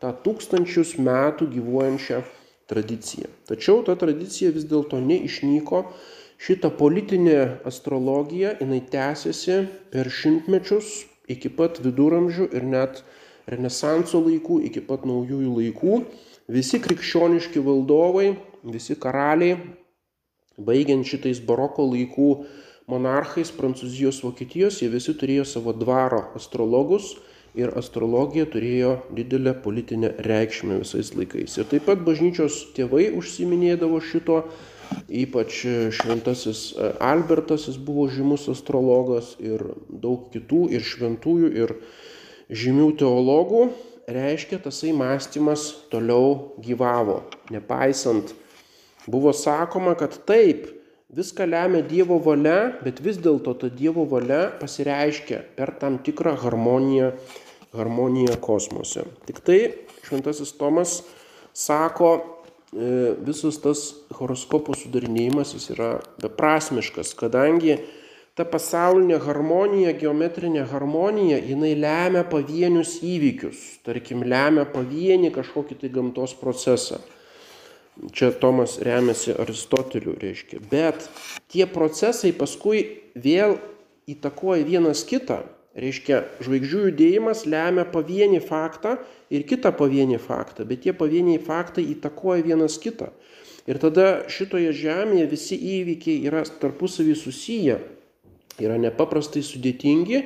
tą 0.00 0.12
tūkstančius 0.24 0.94
metų 1.04 1.50
gyvuojančią 1.52 2.22
tradiciją. 2.72 3.28
Tačiau 3.44 3.82
ta 3.84 3.96
tradicija 4.00 4.54
vis 4.56 4.64
dėlto 4.70 5.02
neišnyko, 5.04 5.82
šita 6.40 6.72
politinė 6.80 7.38
astrologija 7.68 8.54
jinai 8.62 8.80
tęsiasi 8.88 9.58
per 9.92 10.08
šimtmečius 10.08 11.04
iki 11.30 11.52
pat 11.52 11.80
viduramžių 11.84 12.48
ir 12.56 12.64
net 12.68 13.04
renesanso 13.50 14.20
laikų, 14.24 14.60
iki 14.68 14.82
pat 14.84 15.04
naujųjų 15.08 15.54
laikų. 15.60 16.02
Visi 16.52 16.80
krikščioniški 16.84 17.60
valdovai, 17.64 18.34
visi 18.68 18.96
karaliai, 19.00 19.56
baigiant 20.60 21.06
šitais 21.08 21.40
baroko 21.44 21.86
laikų 21.88 22.30
monarchais 22.90 23.52
Prancūzijos, 23.54 24.22
Vokietijos, 24.24 24.82
jie 24.82 24.90
visi 24.92 25.14
turėjo 25.16 25.46
savo 25.48 25.72
dvaro 25.76 26.26
astrologus 26.36 27.14
ir 27.54 27.70
astrologija 27.78 28.46
turėjo 28.50 28.94
didelę 29.14 29.54
politinę 29.64 30.10
reikšmę 30.26 30.80
visais 30.82 31.12
laikais. 31.14 31.54
Ir 31.58 31.68
taip 31.70 31.86
pat 31.88 32.02
bažnyčios 32.04 32.60
tėvai 32.76 33.08
užsiminėdavo 33.14 34.00
šito, 34.02 34.42
ypač 35.08 35.62
šventasis 35.96 36.66
Albertas, 37.00 37.68
jis 37.70 37.78
buvo 37.80 38.08
žymus 38.12 38.48
astrologas 38.52 39.34
ir 39.42 39.62
daug 39.88 40.28
kitų 40.34 40.66
ir 40.74 40.84
šventųjų 40.84 41.52
ir 41.62 41.76
žymių 42.50 42.90
teologų, 43.00 43.68
reiškia 44.10 44.60
tasai 44.66 44.92
mąstymas 44.92 45.70
toliau 45.94 46.58
gyvavo. 46.60 47.22
Nepaisant, 47.54 48.34
buvo 49.06 49.32
sakoma, 49.32 49.94
kad 49.96 50.18
taip, 50.28 50.68
viską 51.14 51.46
lemia 51.46 51.82
Dievo 51.86 52.18
valia, 52.18 52.74
bet 52.82 53.00
vis 53.04 53.18
dėlto 53.22 53.54
ta 53.60 53.70
Dievo 53.70 54.04
valia 54.10 54.48
pasireiškia 54.58 55.42
per 55.56 55.74
tam 55.78 56.00
tikrą 56.02 56.34
harmoniją, 56.42 57.12
harmoniją 57.74 58.38
kosmose. 58.42 59.06
Tik 59.28 59.40
tai 59.46 59.58
Šventasis 60.04 60.52
Tomas 60.58 61.02
sako, 61.54 62.10
e, 62.74 63.14
visas 63.26 63.60
tas 63.62 63.84
horoskopų 64.18 64.74
sudarinėjimas 64.80 65.54
jis 65.54 65.70
yra 65.76 65.90
beprasmiškas, 66.22 67.14
kadangi 67.18 67.78
ta 68.34 68.42
pasaulinė 68.44 69.20
harmonija, 69.22 69.94
geometrinė 69.94 70.66
harmonija, 70.66 71.38
jinai 71.38 71.76
lemia 71.78 72.24
pavienius 72.26 72.98
įvykius, 73.06 73.60
tarkim, 73.86 74.26
lemia 74.26 74.66
pavienį 74.66 75.30
kažkokį 75.36 75.78
tai 75.78 75.92
gamtos 75.94 76.34
procesą. 76.40 76.98
Čia 78.12 78.32
Tomas 78.42 78.78
remiasi 78.82 79.34
Aristoteliu, 79.38 80.16
reiškia. 80.18 80.58
Bet 80.70 81.06
tie 81.52 81.66
procesai 81.70 82.32
paskui 82.34 82.82
vėl 83.14 83.58
įtakoja 84.10 84.66
vienas 84.66 85.04
kitą. 85.06 85.44
Reiškia, 85.74 86.20
žvaigždžių 86.42 86.80
judėjimas 86.88 87.44
lemia 87.50 87.82
pavienį 87.90 88.40
faktą 88.46 88.96
ir 89.34 89.42
kitą 89.46 89.72
pavienį 89.74 90.20
faktą, 90.22 90.66
bet 90.66 90.84
tie 90.86 90.94
pavieniai 90.94 91.40
faktai 91.42 91.82
įtakoja 91.96 92.44
vienas 92.46 92.78
kitą. 92.82 93.10
Ir 93.66 93.80
tada 93.82 94.26
šitoje 94.30 94.70
žemėje 94.76 95.26
visi 95.30 95.58
įvykiai 95.58 96.28
yra 96.28 96.44
tarpusavį 96.60 97.16
susiję 97.18 97.80
yra 98.62 98.76
nepaprastai 98.78 99.42
sudėtingi 99.42 100.20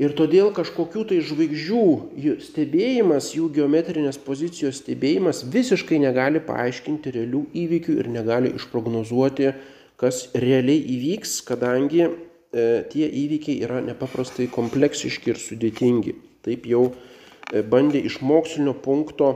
ir 0.00 0.14
todėl 0.16 0.48
kažkokių 0.56 1.04
tai 1.10 1.18
žvaigždžių 1.24 2.36
stebėjimas, 2.46 3.34
jų 3.36 3.50
geometrinės 3.58 4.18
pozicijos 4.24 4.80
stebėjimas 4.80 5.44
visiškai 5.52 6.00
negali 6.00 6.40
paaiškinti 6.44 7.12
realių 7.18 7.44
įvykių 7.64 7.98
ir 8.00 8.08
negali 8.12 8.54
išprognozuoti, 8.56 9.52
kas 10.00 10.24
realiai 10.32 10.80
įvyks, 10.96 11.42
kadangi 11.44 12.06
e, 12.06 12.10
tie 12.88 13.04
įvykiai 13.04 13.60
yra 13.66 13.82
nepaprastai 13.84 14.48
kompleksiški 14.52 15.34
ir 15.34 15.40
sudėtingi. 15.40 16.16
Taip 16.46 16.64
jau 16.70 16.86
e, 16.88 17.60
bandė 17.60 18.00
iš 18.08 18.22
mokslinio 18.24 18.72
punkto, 18.80 19.34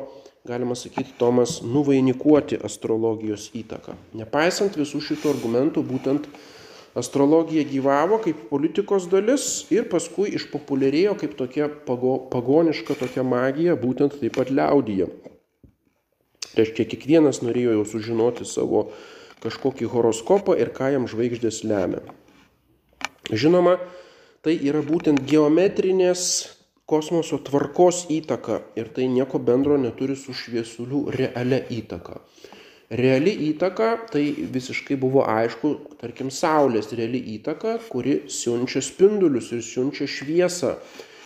galima 0.49 0.77
sakyti, 0.77 1.13
Tomas 1.21 1.59
nuvainikuoti 1.65 2.57
astrologijos 2.65 3.51
įtaką. 3.57 3.99
Nepaisant 4.17 4.81
visų 4.81 5.03
šitų 5.05 5.35
argumentų, 5.37 5.85
būtent 5.89 6.29
Astrologija 6.95 7.65
gyvavo 7.67 8.21
kaip 8.23 8.45
politikos 8.51 9.09
dalis 9.11 9.45
ir 9.75 9.89
paskui 9.91 10.31
išpopuliarėjo 10.39 11.17
kaip 11.19 11.33
tokia 11.39 11.67
pago, 11.89 12.15
pagoniška 12.31 12.95
tokia 13.01 13.25
magija, 13.27 13.75
būtent 13.75 14.15
taip 14.21 14.37
pat 14.39 14.53
liaudyje. 14.55 15.09
Reiškia, 16.55 16.87
kiekvienas 16.87 17.43
norėjo 17.43 17.75
jau 17.75 17.87
sužinoti 17.97 18.47
savo 18.47 18.87
kažkokį 19.43 19.91
horoskopą 19.91 20.55
ir 20.61 20.71
ką 20.77 20.93
jam 20.95 21.09
žvaigždės 21.11 21.65
lemia. 21.67 22.05
Žinoma, 23.35 23.81
tai 24.47 24.55
yra 24.63 24.85
būtent 24.85 25.25
geometrinės 25.27 26.23
kosmoso 26.87 27.41
tvarkos 27.43 28.05
įtaka 28.13 28.61
ir 28.79 28.91
tai 28.95 29.09
nieko 29.11 29.41
bendro 29.43 29.81
neturi 29.81 30.15
su 30.21 30.37
šviesulių 30.37 31.07
realia 31.17 31.63
įtaka. 31.75 32.21
Reali 32.93 33.33
įtaka, 33.49 33.95
tai 34.13 34.27
visiškai 34.53 34.99
buvo 35.01 35.23
aišku, 35.25 35.71
tarkim, 36.03 36.29
Saulės 36.29 36.91
reali 36.93 37.23
įtaka, 37.39 37.79
kuri 37.89 38.27
siunčia 38.29 38.83
spindulius 38.85 39.49
ir 39.57 39.63
siunčia 39.65 40.05
šviesą. 40.11 40.75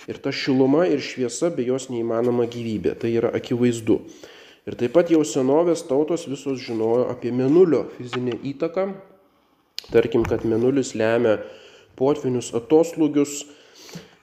Ir 0.09 0.21
ta 0.23 0.31
šiluma 0.33 0.87
ir 0.89 1.03
šviesa 1.05 1.51
be 1.53 1.67
jos 1.67 1.91
neįmanoma 1.91 2.47
gyvybė. 2.49 2.95
Tai 3.03 3.11
yra 3.11 3.33
akivaizdu. 3.37 3.99
Ir 4.69 4.77
taip 4.79 4.95
pat 4.95 5.11
jau 5.13 5.21
senovės 5.27 5.83
tautos 5.89 6.29
visos 6.31 6.63
žinojo 6.63 7.09
apie 7.13 7.35
menulio 7.35 7.87
fizinę 7.99 8.39
įtaką. 8.53 8.87
Tarkim, 9.91 10.25
kad 10.29 10.47
menulis 10.49 10.95
lemia 10.97 11.39
potvinius 11.99 12.53
atoslūgius, 12.57 13.43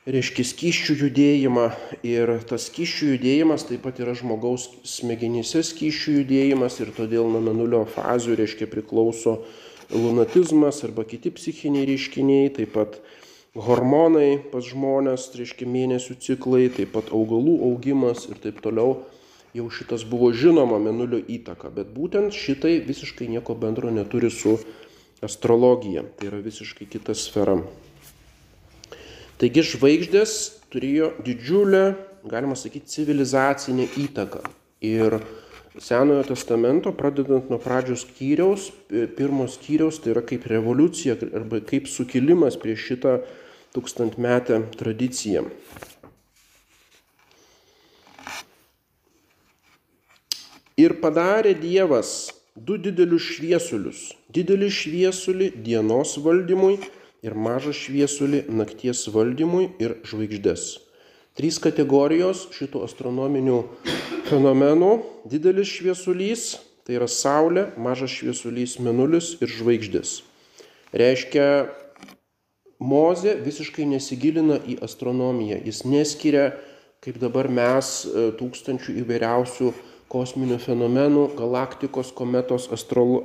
reiškia 0.06 0.46
skyščių 0.46 0.96
judėjimą 1.02 1.65
ir 2.06 2.32
tas 2.46 2.68
skyščių 2.70 3.08
judėjimas 3.15 3.65
taip 3.65 3.82
pat 3.88 4.00
yra 4.04 4.13
žmogaus 4.18 4.68
smegenyse 4.86 5.63
skyščių 5.65 6.20
judėjimas 6.20 6.78
ir 6.84 6.91
todėl 6.94 7.32
nuo 7.34 7.41
menulio 7.41 7.84
fazių 7.89 8.38
reiškia 8.38 8.70
priklauso 8.70 9.39
lunatizmas 9.89 10.84
arba 10.86 11.06
kiti 11.10 11.32
psichiniai 11.34 11.88
reiškiniai, 11.89 12.52
taip 12.54 12.76
pat 12.78 13.00
hormonai 13.56 14.38
pas 14.52 14.65
žmonės, 14.65 15.32
reiškia 15.39 15.65
mėnesių 15.74 16.18
ciklai, 16.22 16.68
taip 16.74 16.94
pat 16.94 17.10
augalų 17.10 17.58
augimas 17.72 18.28
ir 18.30 18.41
taip 18.44 18.62
toliau. 18.65 19.00
Jau 19.56 19.70
šitas 19.72 20.04
buvo 20.04 20.34
žinoma 20.36 20.82
menulio 20.84 21.22
įtaka, 21.32 21.72
bet 21.72 21.94
būtent 21.96 22.36
šitai 22.36 22.76
visiškai 22.84 23.30
nieko 23.32 23.56
bendro 23.56 23.88
neturi 23.88 24.30
su 24.30 24.58
astrologija. 25.24 26.04
Tai 26.20 26.28
yra 26.34 26.44
visiškai 26.44 26.89
kita 26.91 27.15
sfera. 27.15 27.56
Taigi 29.36 29.65
žvaigždės 29.67 30.34
turėjo 30.71 31.10
didžiulę, 31.26 31.82
galima 32.32 32.56
sakyti, 32.56 32.88
civilizacinę 32.93 33.89
įtaką. 34.06 34.45
Ir 34.86 35.19
Senojo 35.76 36.21
testamento, 36.24 36.93
pradedant 36.95 37.50
nuo 37.52 37.58
pradžios 37.60 38.06
skyriaus, 38.06 38.69
pirmos 39.17 39.58
skyriaus, 39.58 40.00
tai 40.00 40.13
yra 40.13 40.24
kaip 40.24 40.48
revoliucija 40.48 41.17
arba 41.36 41.60
kaip 41.67 41.89
sukilimas 41.91 42.56
prieš 42.56 42.86
šitą 42.93 43.17
tūkstantmetę 43.76 44.62
tradiciją. 44.80 45.43
Ir 50.80 50.95
padarė 51.04 51.58
Dievas 51.60 52.32
du 52.56 52.80
didelius 52.80 53.28
šviesulius. 53.36 54.13
Didelį 54.32 54.71
šviesulį 54.71 55.50
dienos 55.63 56.15
valdymui 56.24 56.80
ir 57.26 57.34
mažą 57.34 57.74
šviesulį 57.74 58.46
nakties 58.54 59.08
valdymui 59.10 59.72
ir 59.82 59.98
žvaigždės. 60.06 60.76
Trys 61.36 61.58
kategorijos 61.60 62.46
šitų 62.56 62.86
astronominių 62.86 63.58
fenomenų- 64.30 64.92
didelis 65.32 65.74
šviesulys, 65.74 66.60
tai 66.86 66.96
yra 67.00 67.10
Saulė, 67.10 67.72
mažas 67.78 68.14
šviesulys 68.14 68.78
Menulis 68.80 69.36
ir 69.42 69.50
žvaigždės. 69.50 70.22
Reiškia, 70.94 71.70
Mozė 72.80 73.38
visiškai 73.40 73.86
nesigilina 73.88 74.60
į 74.60 74.82
astronomiją, 74.84 75.62
jis 75.64 75.86
neskiria, 75.88 76.50
kaip 77.00 77.18
dabar 77.22 77.48
mes, 77.48 78.06
e, 78.06 78.32
tūkstančių 78.36 78.98
įvairiausių 79.00 79.74
kosminių 80.12 80.58
fenomenų, 80.62 81.30
galaktikos, 81.38 82.12
kometos, 82.15 82.68
astrolo, 82.74 83.24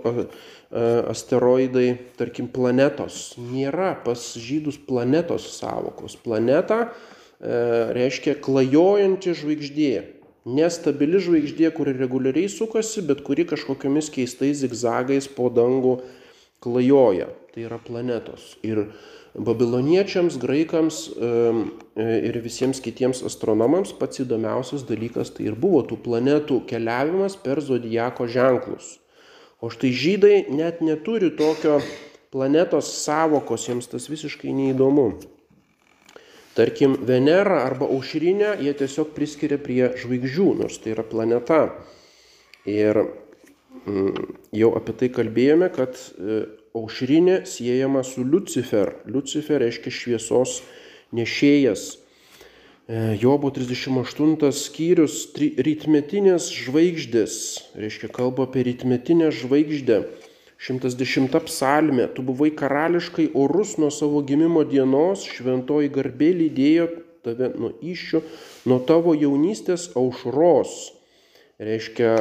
asteroidai, 1.11 1.99
tarkim, 2.19 2.49
planetos. 2.51 3.35
Nėra 3.40 3.93
pas 4.05 4.23
žydus 4.38 4.79
planetos 4.87 5.49
savokos. 5.57 6.16
Planeta 6.21 6.87
e, 6.87 6.90
reiškia 7.97 8.37
klajojanti 8.43 9.35
žvaigždė. 9.37 9.93
Nestabili 10.51 11.21
žvaigždė, 11.21 11.69
kuri 11.77 11.93
reguliariai 11.99 12.49
sukasi, 12.49 13.03
bet 13.05 13.21
kuri 13.27 13.45
kažkokiamis 13.51 14.09
keistais 14.14 14.62
zigzagais 14.62 15.29
po 15.29 15.51
dangų 15.53 15.99
klajoja. 16.64 17.29
Tai 17.51 17.66
yra 17.66 17.81
planetos. 17.83 18.55
Ir 18.64 18.87
babiloniečiams, 19.35 20.38
graikams 20.43 21.01
e, 21.09 21.31
ir 22.31 22.38
visiems 22.43 22.81
kitiems 22.83 23.23
astronomams 23.27 23.93
pats 23.99 24.23
įdomiausias 24.25 24.87
dalykas 24.88 25.31
tai 25.37 25.51
ir 25.51 25.59
buvo 25.59 25.85
tų 25.87 26.01
planetų 26.05 26.62
keliavimas 26.71 27.37
per 27.38 27.62
zodijako 27.62 28.27
ženklus. 28.31 28.99
O 29.61 29.71
štai 29.71 29.93
žydai 29.93 30.37
net 30.51 30.81
neturi 30.81 31.31
tokio 31.37 31.79
planetos 32.33 32.88
savokos, 33.05 33.69
jiems 33.69 33.90
tas 33.93 34.09
visiškai 34.11 34.55
neįdomu. 34.57 35.11
Tarkim, 36.57 36.97
Venera 37.07 37.62
arba 37.64 37.87
aušrinė 37.87 38.57
jie 38.64 38.73
tiesiog 38.77 39.12
priskiria 39.14 39.61
prie 39.62 39.93
žvaigždžių, 40.01 40.49
nors 40.59 40.81
tai 40.83 40.95
yra 40.97 41.05
planeta. 41.07 41.61
Ir 42.69 42.99
mm, 43.87 44.25
jau 44.59 44.73
apie 44.77 44.97
tai 44.99 45.09
kalbėjome, 45.14 45.71
kad 45.73 45.95
e, 45.97 46.40
aušrinė 46.77 47.43
siejama 47.47 48.03
su 48.07 48.25
Lucifer. 48.25 48.95
Lucifer 49.07 49.61
reiškia 49.63 49.93
šviesos 49.95 50.61
nešėjas. 51.17 51.85
E, 52.91 53.19
Jobo 53.23 53.51
38 53.55 54.51
skyrius 54.55 55.19
rytmetinės 55.39 56.51
žvaigždės, 56.55 57.37
reiškia 57.79 58.11
kalba 58.15 58.49
apie 58.49 58.67
rytmetinę 58.71 59.31
žvaigždę. 59.35 60.05
110 60.61 61.33
psalmė, 61.49 62.05
tu 62.13 62.21
buvai 62.21 62.51
karališkai 62.53 63.31
orus 63.33 63.79
nuo 63.81 63.89
savo 63.89 64.21
gimimo 64.21 64.61
dienos, 64.69 65.25
šventoji 65.25 65.89
garbė 65.95 66.35
lydėjo 66.37 66.89
tave 67.25 67.49
nuo 67.57 67.71
iššių, 67.81 68.21
nuo 68.69 68.77
tavo 68.85 69.15
jaunystės 69.17 69.89
aušros. 69.97 70.75
Reiškia 71.61 72.13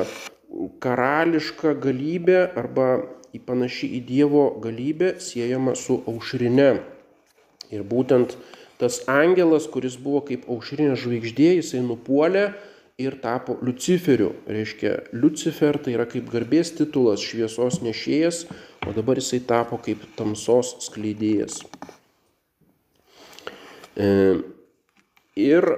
karališka 0.84 1.76
galybė 1.84 2.40
arba 2.58 2.88
į 3.36 3.42
panaši 3.46 3.90
į 3.98 4.00
Dievo 4.08 4.46
galybę 4.64 5.16
siejama 5.24 5.76
su 5.78 6.00
aušrine. 6.10 6.72
Ir 7.70 7.86
būtent 7.86 8.36
tas 8.82 9.04
angelas, 9.12 9.68
kuris 9.70 9.98
buvo 10.00 10.24
kaip 10.26 10.48
aušrinė 10.50 10.96
žvaigždė, 10.98 11.52
jisai 11.60 11.84
nupuolė 11.86 12.50
ir 13.00 13.20
tapo 13.22 13.58
Luciferiu. 13.62 14.34
Reiškia, 14.48 14.96
Lucifer 15.14 15.78
tai 15.80 15.96
yra 15.96 16.08
kaip 16.10 16.32
garbės 16.32 16.74
titulas, 16.76 17.24
šviesos 17.24 17.80
nešėjas, 17.86 18.46
o 18.88 18.96
dabar 18.96 19.22
jisai 19.22 19.42
tapo 19.48 19.80
kaip 19.84 20.04
tamsos 20.20 20.76
skleidėjas. 20.88 21.62
E, 24.00 24.10
ir 25.40 25.70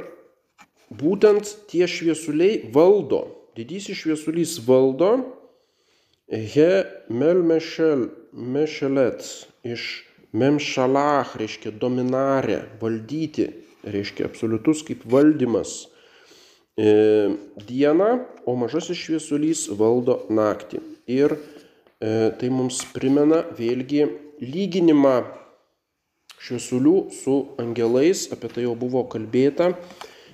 būtent 0.94 1.56
tie 1.72 1.86
šviesuliai 1.90 2.72
valdo, 2.74 3.26
didysis 3.58 4.02
šviesulys 4.02 4.58
valdo 4.66 5.14
He 6.32 6.84
melmešel, 7.12 8.08
mešelet 8.32 9.26
iš 9.68 10.06
memšalach, 10.32 11.34
reiškia 11.36 11.74
dominarė, 11.76 12.62
valdyti, 12.80 13.50
reiškia 13.84 14.30
absoliutus 14.30 14.86
kaip 14.88 15.04
valdymas 15.12 15.74
e, 16.80 17.36
dieną, 17.68 18.10
o 18.48 18.56
mažasis 18.56 19.02
šviesulys 19.02 19.66
valdo 19.76 20.22
naktį. 20.32 20.80
Ir 21.12 21.36
e, 21.36 22.32
tai 22.40 22.48
mums 22.48 22.80
primena 22.96 23.44
vėlgi 23.58 24.08
lyginimą 24.40 25.18
šviesulių 26.42 26.96
su 27.12 27.36
angelais, 27.60 28.30
apie 28.32 28.56
tai 28.56 28.64
jau 28.70 28.78
buvo 28.80 29.04
kalbėta, 29.12 29.74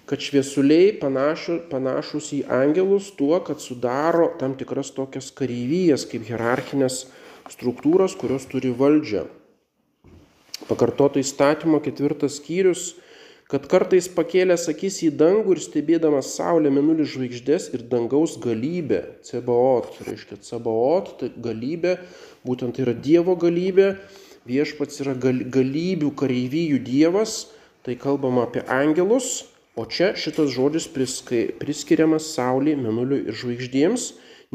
kad 0.07 0.23
šviesuliai 0.23 0.93
panašu, 1.01 1.59
panašus 1.71 2.31
į 2.37 2.43
angelus 2.59 3.09
tuo, 3.19 3.39
kad 3.43 3.59
sudaro 3.63 4.29
tam 4.39 4.55
tikras 4.59 4.93
tokias 4.95 5.31
kareivijas 5.35 6.07
kaip 6.09 6.27
hierarchinės 6.29 7.05
struktūros, 7.51 8.15
kurios 8.19 8.47
turi 8.51 8.71
valdžią. 8.75 9.25
Pakartoto 10.67 11.19
įstatymo 11.21 11.81
ketvirtas 11.83 12.39
skyrius 12.39 12.93
kad 13.51 13.67
kartais 13.71 14.09
pakėlęs 14.11 14.67
akis 14.71 14.99
į 15.07 15.13
dangų 15.15 15.55
ir 15.55 15.61
stebėdamas 15.63 16.33
Saulę, 16.35 16.71
Menulį, 16.73 17.05
žvaigždės 17.07 17.69
ir 17.75 17.85
dangaus 17.91 18.35
galybę, 18.43 19.03
Cebaot, 19.23 19.93
reiškia 20.03 20.41
Cebaot, 20.43 21.13
tai 21.21 21.31
galybė, 21.43 21.95
būtent 22.47 22.75
tai 22.75 22.83
yra 22.83 22.95
Dievo 23.07 23.37
galybė, 23.39 23.93
viešpats 24.47 24.99
yra 25.05 25.15
gal, 25.15 25.45
galybių 25.53 26.11
kareivijų 26.19 26.81
Dievas, 26.83 27.45
tai 27.87 27.95
kalbama 27.99 28.43
apie 28.49 28.65
angelus, 28.67 29.47
o 29.77 29.85
čia 29.85 30.13
šitas 30.17 30.49
žodis 30.55 30.87
priskai, 30.89 31.43
priskiriamas 31.61 32.31
Saulė, 32.33 32.73
Menuliui 32.79 33.27
ir 33.29 33.37
žvaigždėms, 33.37 34.07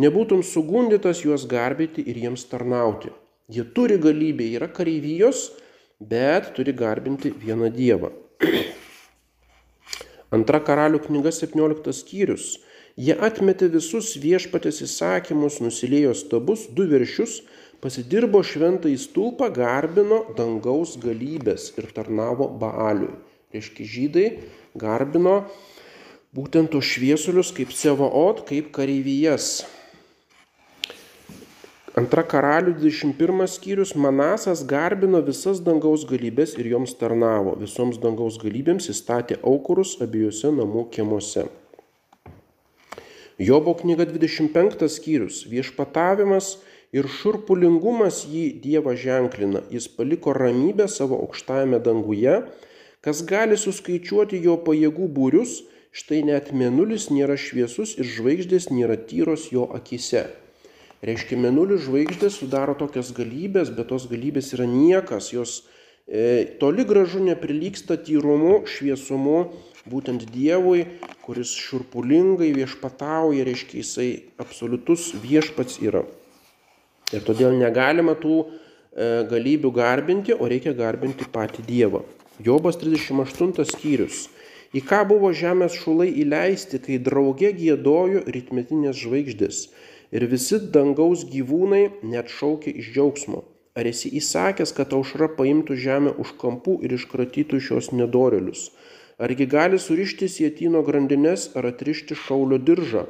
nebūtum 0.02 0.42
sugundytas 0.42 1.22
juos 1.22 1.46
garbėti 1.46 2.02
ir 2.10 2.18
jiems 2.24 2.48
tarnauti. 2.50 3.12
Jie 3.52 3.62
turi 3.76 4.00
galybę, 4.02 4.48
yra 4.58 4.66
kareivijos, 4.66 5.52
bet 6.00 6.50
turi 6.56 6.74
garbinti 6.74 7.30
vieną 7.30 7.70
Dievą. 7.74 8.10
Antra 10.36 10.58
karalių 10.64 11.02
knyga 11.06 11.30
17 11.36 11.94
skyrius. 11.94 12.56
Jie 12.98 13.14
atmetė 13.14 13.70
visus 13.72 14.16
viešpatės 14.20 14.82
įsakymus, 14.84 15.60
nusilėjo 15.64 16.16
stabus, 16.18 16.66
du 16.66 16.84
viršius, 16.90 17.38
pasidirbo 17.84 18.42
šventą 18.44 18.90
į 18.90 18.98
stulpą, 19.00 19.48
garbino 19.54 20.24
dangaus 20.36 20.98
galybės 21.00 21.70
ir 21.78 21.88
tarnavo 21.94 22.50
Baaliui. 22.60 23.14
Reiškia, 23.52 23.86
žydai 23.94 24.26
garbino 24.78 25.42
būtent 26.32 26.72
tos 26.72 26.88
šviesulius 26.88 27.52
kaip 27.52 27.72
Sevaot, 27.76 28.44
kaip 28.48 28.72
kareivijas. 28.72 29.62
Antra 31.92 32.22
karalių 32.24 32.72
21 32.80 33.44
skyrius 33.52 33.90
Manasas 34.00 34.62
garbino 34.64 35.20
visas 35.20 35.58
dangaus 35.60 36.06
galybės 36.08 36.54
ir 36.56 36.70
joms 36.72 36.94
tarnavo. 36.96 37.52
Visoms 37.60 37.98
dangaus 38.00 38.38
galybėms 38.40 38.88
įstatė 38.88 39.36
aukurus 39.44 39.98
abiejose 40.00 40.54
namų 40.56 40.86
kiemuose. 40.94 41.50
Jobo 43.36 43.74
knyga 43.76 44.06
25 44.08 44.88
skyrius 44.88 45.42
Viešpatavimas 45.52 46.54
ir 46.96 47.08
šurpulingumas 47.12 48.22
jį 48.24 48.46
Dievą 48.64 48.96
ženklina. 48.96 49.60
Jis 49.68 49.90
paliko 49.92 50.32
ramybę 50.32 50.88
savo 50.88 51.20
aukštajame 51.26 51.80
danguje. 51.84 52.40
Kas 53.02 53.24
gali 53.26 53.56
suskaičiuoti 53.58 54.38
jo 54.44 54.54
pajėgų 54.62 55.08
būrius, 55.10 55.56
štai 55.90 56.20
net 56.28 56.52
menulis 56.54 57.08
nėra 57.10 57.34
šviesus 57.34 57.96
ir 57.98 58.06
žvaigždės 58.06 58.68
nėra 58.70 58.94
tyros 59.10 59.48
jo 59.50 59.64
akise. 59.74 60.28
Reiškia, 61.02 61.34
mėnulių 61.42 61.80
žvaigždės 61.82 62.36
sudaro 62.38 62.76
tokias 62.78 63.10
galybės, 63.16 63.72
bet 63.74 63.90
tos 63.90 64.06
galybės 64.06 64.52
yra 64.54 64.68
niekas, 64.70 65.32
jos 65.34 65.56
e, 66.06 66.46
toli 66.62 66.86
gražu 66.86 67.18
neprilyksta 67.26 67.98
tyrumu, 68.06 68.60
šviesumu 68.70 69.40
būtent 69.90 70.28
Dievui, 70.30 70.86
kuris 71.26 71.56
šurpulingai 71.58 72.52
viešpatauja, 72.54 73.42
reiškia, 73.50 73.82
jisai 73.82 74.08
absoliutus 74.38 75.10
viešpats 75.26 75.82
yra. 75.82 76.06
Ir 77.10 77.26
todėl 77.26 77.58
negalima 77.58 78.14
tų 78.14 78.44
e, 78.46 79.26
galybių 79.26 79.74
garbinti, 79.74 80.38
o 80.38 80.46
reikia 80.46 80.70
garbinti 80.70 81.26
patį 81.26 81.66
Dievą. 81.66 82.06
Jobas 82.40 82.78
38 82.80 83.64
skyrius. 83.68 84.28
Į 84.72 84.80
ką 84.88 85.02
buvo 85.10 85.34
žemės 85.36 85.74
šulai 85.76 86.08
įleisti, 86.22 86.78
kai 86.80 86.96
drauge 86.96 87.50
gėdojo 87.52 88.22
rytmetinės 88.24 88.96
žvaigždės 89.04 89.66
ir 90.12 90.24
visi 90.28 90.60
dangaus 90.72 91.26
gyvūnai 91.28 91.82
net 92.08 92.32
šaukė 92.32 92.72
iš 92.80 92.88
džiaugsmo. 92.94 93.42
Ar 93.76 93.88
esi 93.88 94.08
įsakęs, 94.20 94.72
kad 94.76 94.92
aušra 94.96 95.28
paimtų 95.36 95.76
žemę 95.80 96.12
už 96.24 96.34
kampų 96.40 96.78
ir 96.84 96.96
iškratytų 96.96 97.60
šios 97.68 97.92
nedorelius? 97.92 98.70
Argi 99.20 99.46
gali 99.48 99.78
surišti 99.80 100.28
sėtino 100.28 100.82
grandinės 100.84 101.50
ar 101.56 101.68
atrišti 101.68 102.16
šaulio 102.16 102.58
diržą? 102.60 103.06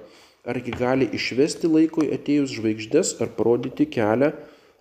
Argi 0.47 0.75
gali 0.75 1.07
išvesti 1.15 1.71
laikui 1.71 2.11
atėjus 2.15 2.55
žvaigždės 2.59 3.17
ar 3.23 3.31
parodyti 3.39 3.87
kelią? 3.87 4.33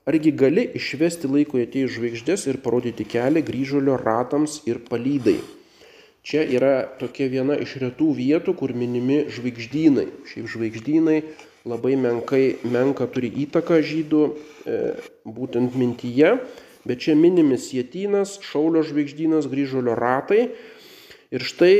Argi 0.09 0.31
gali 0.33 0.63
išvesti 0.73 1.29
laikui 1.29 1.67
atėjus 1.67 1.91
žvaigždės 1.99 2.47
ir 2.49 2.57
parodyti 2.63 3.05
kelią 3.05 3.43
grįžulio 3.45 3.99
ratams 4.01 4.55
ir 4.65 4.79
palydai? 4.87 5.35
Čia 6.25 6.41
yra 6.57 6.71
tokia 6.97 7.27
viena 7.29 7.53
iš 7.61 7.75
retų 7.83 8.07
vietų, 8.17 8.55
kur 8.57 8.73
minimi 8.73 9.27
žvaigždynai. 9.29 10.07
Šiaip 10.25 10.49
žvaigždynai 10.49 11.19
labai 11.69 11.93
menkai, 12.01 12.57
menka 12.65 13.05
turi 13.13 13.29
įtaką 13.45 13.77
žydų 13.85 14.25
e, 14.25 14.81
būtent 15.21 15.77
mintyje, 15.77 16.33
bet 16.81 17.05
čia 17.05 17.13
minimis 17.13 17.69
jėtynas, 17.69 18.39
šaulio 18.41 18.81
žvaigždynas, 18.81 19.49
grįžulio 19.53 19.93
ratai. 20.01 20.47
Ir 21.29 21.45
štai 21.45 21.75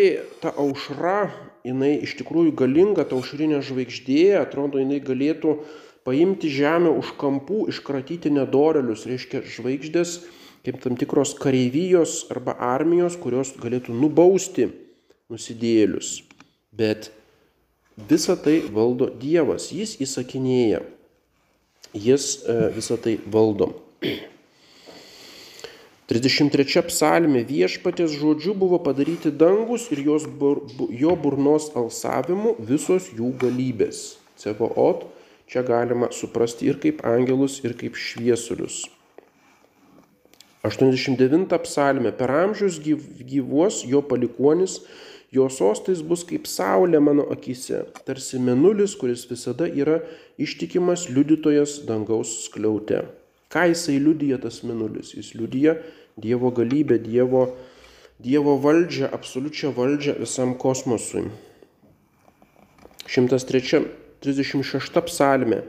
ta 0.45 0.53
aušra, 0.61 1.31
jinai 1.65 1.95
iš 2.05 2.19
tikrųjų 2.21 2.53
galinga, 2.53 3.01
ta 3.01 3.17
aušrinė 3.17 3.65
žvaigždė, 3.65 4.25
atrodo, 4.45 4.77
jinai 4.77 5.01
galėtų 5.01 5.57
paimti 6.07 6.51
žemę 6.51 6.91
už 7.01 7.13
kampų, 7.21 7.65
iškratyti 7.71 8.33
nedorelius, 8.33 9.07
reiškia 9.09 9.43
žvaigždės 9.45 10.19
kaip 10.61 10.77
tam 10.83 10.93
tikros 10.99 11.33
kareivijos 11.41 12.27
arba 12.33 12.53
armijos, 12.61 13.15
kurios 13.17 13.55
galėtų 13.57 13.95
nubausti 13.97 14.67
nusidėlius. 15.31 16.19
Bet 16.71 17.09
Visą 18.09 18.37
tai 18.37 18.61
valdo 18.71 19.09
Dievas, 19.19 19.69
jis 19.75 19.97
įsakinėja, 20.01 20.81
jis 21.93 22.27
e, 22.47 22.55
visą 22.75 22.97
tai 22.97 23.17
valdo. 23.27 23.73
33 26.11 26.83
psalmė 26.87 27.43
viešpatės 27.47 28.15
žodžiu 28.19 28.55
buvo 28.57 28.79
padaryti 28.83 29.31
dangus 29.31 29.89
ir 29.91 30.01
bur, 30.39 30.63
jo 30.89 31.15
burnos 31.15 31.69
alsavimu 31.75 32.55
visos 32.59 33.11
jų 33.15 33.31
galybės. 33.39 34.17
Cevoot 34.39 35.05
čia 35.51 35.65
galima 35.67 36.09
suprasti 36.15 36.71
ir 36.71 36.79
kaip 36.79 37.03
angelus, 37.07 37.59
ir 37.65 37.75
kaip 37.77 37.99
šviesulius. 37.99 38.85
89 40.63 41.57
psalmė 41.65 42.11
per 42.15 42.31
amžius 42.43 42.77
gyvuos 42.79 43.81
jo 43.89 44.03
palikonis 44.05 44.79
Jo 45.31 45.45
sostais 45.47 46.01
bus 46.03 46.25
kaip 46.27 46.43
saulė 46.51 46.99
mano 46.99 47.23
akise, 47.31 47.85
tarsi 48.03 48.39
menulis, 48.43 48.97
kuris 48.99 49.21
visada 49.29 49.63
yra 49.63 50.01
ištikimas 50.35 51.05
liudytojas 51.07 51.77
dangaus 51.87 52.33
skliaute. 52.49 53.05
Ką 53.51 53.63
jisai 53.71 53.95
liudyja 54.03 54.41
tas 54.43 54.59
menulis? 54.67 55.13
Jis 55.15 55.31
liudyja 55.39 55.77
Dievo 56.19 56.51
galybę, 56.51 56.97
Dievo, 56.99 57.45
dievo 58.19 58.57
valdžią, 58.59 59.07
absoliučią 59.15 59.71
valdžią 59.77 60.17
visam 60.19 60.51
kosmosui. 60.59 61.23
103, 63.07 63.85
36 64.23 65.05
psalmė. 65.07 65.61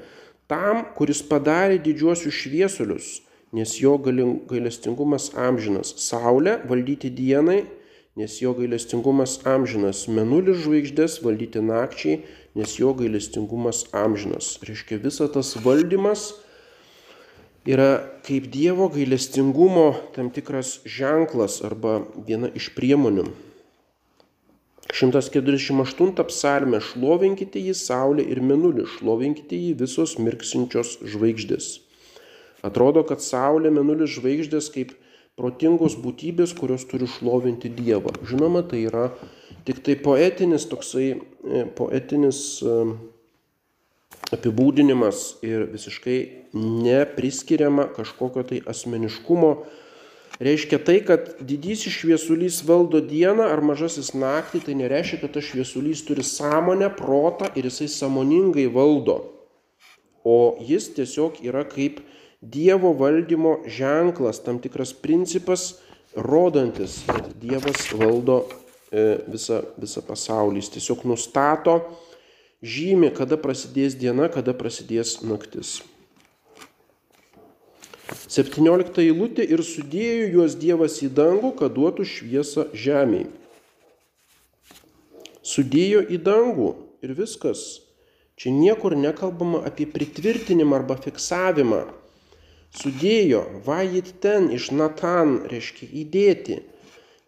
Tam, 0.51 0.87
kuris 0.97 1.23
padarė 1.25 1.79
didžiuosius 1.83 2.35
šviesulius, 2.45 3.13
nes 3.57 3.77
jo 3.81 3.95
gailestingumas 4.01 5.31
amžinas. 5.37 5.95
Saulė 6.03 6.59
valdyti 6.69 7.13
dienai 7.13 7.63
nes 8.17 8.35
jo 8.43 8.53
gailestingumas 8.57 9.39
amžinas, 9.49 10.05
menulis 10.09 10.61
žvaigždės 10.67 11.21
valdyti 11.25 11.63
nakčiai, 11.65 12.21
nes 12.59 12.75
jo 12.77 12.93
gailestingumas 12.97 13.87
amžinas. 13.97 14.59
Reiškia, 14.69 15.01
visa 15.01 15.29
tas 15.33 15.55
valdymas 15.65 16.35
yra 17.65 18.03
kaip 18.27 18.51
Dievo 18.53 18.91
gailestingumo 18.93 19.95
tam 20.17 20.29
tikras 20.35 20.81
ženklas 20.85 21.63
arba 21.65 22.03
viena 22.27 22.53
iš 22.53 22.69
priemonių. 22.77 23.31
148 24.91 26.27
psalmė 26.27 26.81
šlovinkite 26.83 27.61
jį 27.63 27.75
saulė 27.79 28.25
ir 28.35 28.43
menulį, 28.43 28.89
šlovinkite 28.99 29.57
jį 29.57 29.77
visos 29.85 30.17
mirksinčios 30.19 30.99
žvaigždės. 31.07 31.79
Atrodo, 32.67 33.03
kad 33.07 33.23
saulė, 33.23 33.71
menulis, 33.75 34.13
žvaigždės 34.19 34.71
kaip 34.75 34.93
protingos 35.39 35.97
būtybės, 35.99 36.53
kurios 36.59 36.85
turi 36.91 37.09
šlovinti 37.11 37.71
Dievą. 37.73 38.13
Žinoma, 38.29 38.63
tai 38.69 38.85
yra 38.91 39.09
tik 39.67 39.81
tai 39.87 39.97
poetinis 39.99 40.67
toksai, 40.71 41.09
e, 41.17 41.65
poetinis 41.79 42.61
e, 42.63 42.77
apibūdinimas 44.35 45.43
ir 45.47 45.67
visiškai 45.73 46.19
nepriskiriama 46.55 47.89
kažkokio 47.97 48.45
tai 48.49 48.61
asmeniškumo. 48.69 49.53
Reiškia 50.41 50.79
tai, 50.81 51.01
kad 51.05 51.29
didysis 51.45 51.93
šviesulys 51.93 52.63
valdo 52.65 53.03
dieną 53.05 53.45
ar 53.53 53.61
mažasis 53.65 54.15
naktį, 54.17 54.63
tai 54.67 54.77
nereiškia, 54.79 55.21
kad 55.23 55.35
tas 55.37 55.45
šviesulys 55.51 56.05
turi 56.09 56.25
sąmonę, 56.25 56.89
protą 56.97 57.51
ir 57.59 57.69
jisai 57.69 57.91
samoningai 57.93 58.67
valdo. 58.73 59.19
O 60.25 60.57
jis 60.63 60.89
tiesiog 60.97 61.43
yra 61.45 61.67
kaip 61.69 62.01
Dievo 62.43 62.91
valdymo 62.99 63.61
ženklas, 63.71 64.41
tam 64.43 64.59
tikras 64.59 64.91
principas, 64.99 65.77
rodantis, 66.19 67.05
kad 67.07 67.29
Dievas 67.39 67.87
valdo 67.95 68.41
e, 68.91 69.21
visą, 69.31 69.61
visą 69.79 70.03
pasaulį. 70.03 70.59
Jis 70.59 70.73
tiesiog 70.75 71.05
nustato, 71.07 71.77
žymi, 72.67 73.13
kada 73.15 73.39
prasidės 73.39 73.95
diena, 73.95 74.27
kada 74.27 74.57
prasidės 74.59 75.21
naktis. 75.23 75.85
17 78.11 78.99
eilutė 79.05 79.47
ir 79.47 79.63
sudėjo 79.63 80.27
juos 80.37 80.59
Dievas 80.59 80.99
į 81.07 81.13
dangų, 81.15 81.55
kad 81.61 81.75
duotų 81.77 82.07
šviesą 82.09 82.69
žemėje. 82.75 83.31
Sudėjo 85.43 86.03
į 86.07 86.19
dangų 86.23 86.69
ir 87.03 87.15
viskas. 87.19 87.83
Čia 88.39 88.51
niekur 88.55 88.95
nekalbama 88.99 89.63
apie 89.67 89.87
pritvirtinimą 89.91 90.81
arba 90.81 90.97
fiksavimą 91.03 91.83
sudėjo, 92.77 93.43
vajit 93.67 94.15
ten 94.25 94.49
iš 94.53 94.71
Natan, 94.73 95.43
reiškia 95.51 95.89
įdėti. 96.03 96.61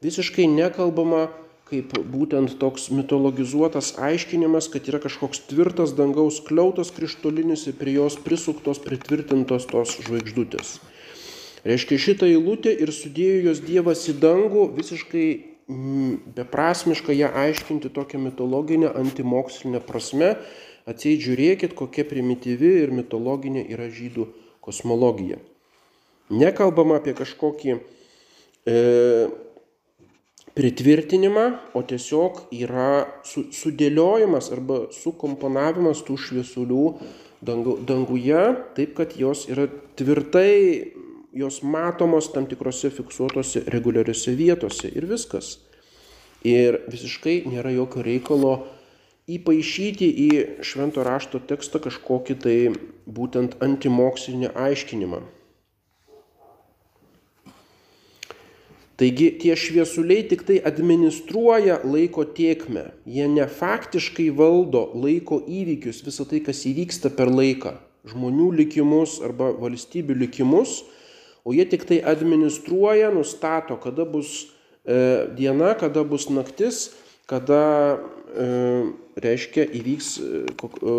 Visiškai 0.04 0.46
nekalbama 0.50 1.28
kaip 1.70 1.94
būtent 2.12 2.58
toks 2.60 2.90
mitologizuotas 2.92 3.94
aiškinimas, 3.96 4.68
kad 4.72 4.84
yra 4.90 5.00
kažkoks 5.02 5.46
tvirtas 5.48 5.94
dangaus 5.96 6.42
kliautas 6.44 6.92
krištolinis 6.94 7.64
ir 7.70 7.78
prie 7.78 7.96
jos 7.96 8.18
prisuktos, 8.20 8.82
pritvirtintos 8.84 9.66
tos 9.70 9.96
žvaigždutės. 10.04 10.76
Reiškia 11.64 11.96
šitą 11.96 12.28
eilutę 12.28 12.74
ir 12.76 12.92
sudėjo 12.92 13.48
jos 13.48 13.62
Dievas 13.64 14.04
į 14.12 14.18
dangų, 14.20 14.66
visiškai 14.76 15.24
mm, 15.72 16.34
beprasmiška 16.36 17.16
ją 17.16 17.30
aiškinti 17.46 17.88
tokią 17.96 18.20
mitologinę, 18.26 18.92
antimokslinę 19.00 19.80
prasme. 19.80 20.34
Atsieit 20.84 21.22
žiūrėkit, 21.24 21.72
kokia 21.72 22.04
primityvi 22.04 22.74
ir 22.82 22.92
mitologinė 22.92 23.64
yra 23.72 23.88
žydų 23.88 24.26
kosmologija. 24.60 25.38
Nekalbama 26.28 26.98
apie 27.00 27.14
kažkokį 27.16 27.72
e, 27.72 27.80
pritvirtinimą, 30.54 31.46
o 31.74 31.82
tiesiog 31.82 32.44
yra 32.54 33.04
su, 33.26 33.48
sudėliojimas 33.50 34.52
arba 34.54 34.84
sukomponavimas 34.94 36.04
tų 36.06 36.18
šviesulių 36.28 36.84
dangu, 37.44 37.78
danguje, 37.82 38.44
taip 38.76 38.94
kad 38.98 39.16
jos 39.18 39.48
yra 39.50 39.66
tvirtai, 39.98 40.92
jos 41.34 41.60
matomos 41.66 42.30
tam 42.32 42.46
tikrose 42.46 42.92
fiksuotose 42.94 43.64
reguliariose 43.74 44.36
vietose 44.38 44.90
ir 44.94 45.08
viskas. 45.10 45.58
Ir 46.46 46.84
visiškai 46.92 47.40
nėra 47.48 47.72
jokio 47.74 48.04
reikalo 48.04 48.54
įpaišyti 49.34 50.10
į 50.26 50.30
švento 50.62 51.02
rašto 51.06 51.40
tekstą 51.48 51.80
kažkokį 51.86 52.36
tai 52.44 52.58
būtent 53.08 53.56
antimokslinį 53.64 54.52
aiškinimą. 54.52 55.22
Taigi 58.94 59.32
tie 59.42 59.56
šviesuliai 59.58 60.22
tik 60.30 60.44
tai 60.46 60.60
administruoja 60.62 61.80
laiko 61.82 62.22
tiekmę, 62.36 62.84
jie 63.10 63.26
ne 63.26 63.46
faktiškai 63.50 64.28
valdo 64.38 64.84
laiko 64.94 65.40
įvykius, 65.42 66.04
visą 66.06 66.26
tai, 66.30 66.38
kas 66.46 66.62
įvyksta 66.70 67.10
per 67.16 67.32
laiką, 67.32 67.74
žmonių 68.06 68.52
likimus 68.60 69.16
arba 69.26 69.50
valstybių 69.58 70.14
likimus, 70.20 70.84
o 71.42 71.56
jie 71.56 71.66
tik 71.66 71.88
tai 71.90 71.98
administruoja, 72.06 73.10
nustato, 73.10 73.80
kada 73.82 74.06
bus 74.06 74.44
e, 74.86 75.26
diena, 75.34 75.74
kada 75.80 76.06
bus 76.06 76.28
naktis, 76.30 76.92
kada 77.26 77.64
e, 78.30 78.46
reiškia 79.26 79.66
įvyks, 79.74 80.12
e, 80.22 80.44
e, 80.46 80.94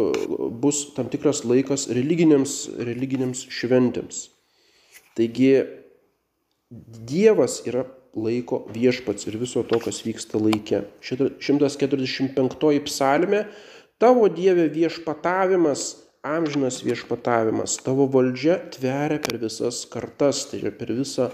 bus 0.52 0.84
tam 1.00 1.08
tikras 1.12 1.46
laikas 1.48 1.88
religinėms, 1.96 2.58
religinėms 2.76 3.48
šventėms. 3.56 4.26
Taigi 5.16 5.52
Dievas 6.72 7.60
yra 7.70 7.84
laiko 8.18 8.64
viešpats 8.74 9.28
ir 9.30 9.38
viso 9.38 9.62
to, 9.70 9.78
kas 9.84 10.00
vyksta 10.06 10.40
laike. 10.42 10.82
145 11.06 12.80
psalmė, 12.88 13.44
tavo 14.02 14.26
Dieve 14.34 14.66
viešpatavimas, 14.74 15.84
amžinas 16.26 16.80
viešpatavimas, 16.82 17.78
tavo 17.86 18.08
valdžia 18.10 18.58
tveria 18.74 19.20
per 19.22 19.38
visas 19.44 19.84
kartas, 19.92 20.48
tai 20.50 20.64
yra 20.64 20.72
per 20.74 20.90
visą 20.98 21.30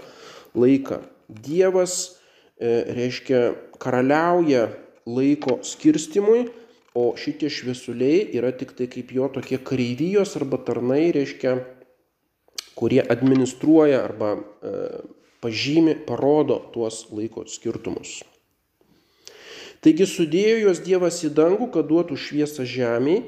laiką. 0.52 1.00
Dievas 1.32 1.94
e, 2.60 2.92
reiškia 2.92 3.40
karaliauja 3.80 4.66
laiko 5.08 5.62
skirstimui, 5.64 6.50
o 6.92 7.14
šitie 7.16 7.48
šviesuliai 7.48 8.26
yra 8.36 8.52
tik 8.52 8.76
tai 8.76 8.84
kaip 8.92 9.14
jo 9.16 9.30
tokie 9.32 9.56
kareivijos 9.64 10.36
arba 10.36 10.60
tarnai, 10.60 11.06
reiškia, 11.16 11.56
kurie 12.76 13.00
administruoja 13.00 14.04
arba 14.04 14.34
e, 14.36 14.76
pažymi, 15.42 15.96
parodo 16.06 16.60
tuos 16.74 17.06
laiko 17.10 17.44
skirtumus. 17.50 18.20
Taigi 19.82 20.06
sudėjo 20.06 20.60
juos 20.62 20.80
Dievas 20.84 21.18
į 21.26 21.32
dangų, 21.34 21.72
kad 21.74 21.88
duotų 21.90 22.14
šviesą 22.14 22.62
žemėje 22.68 23.24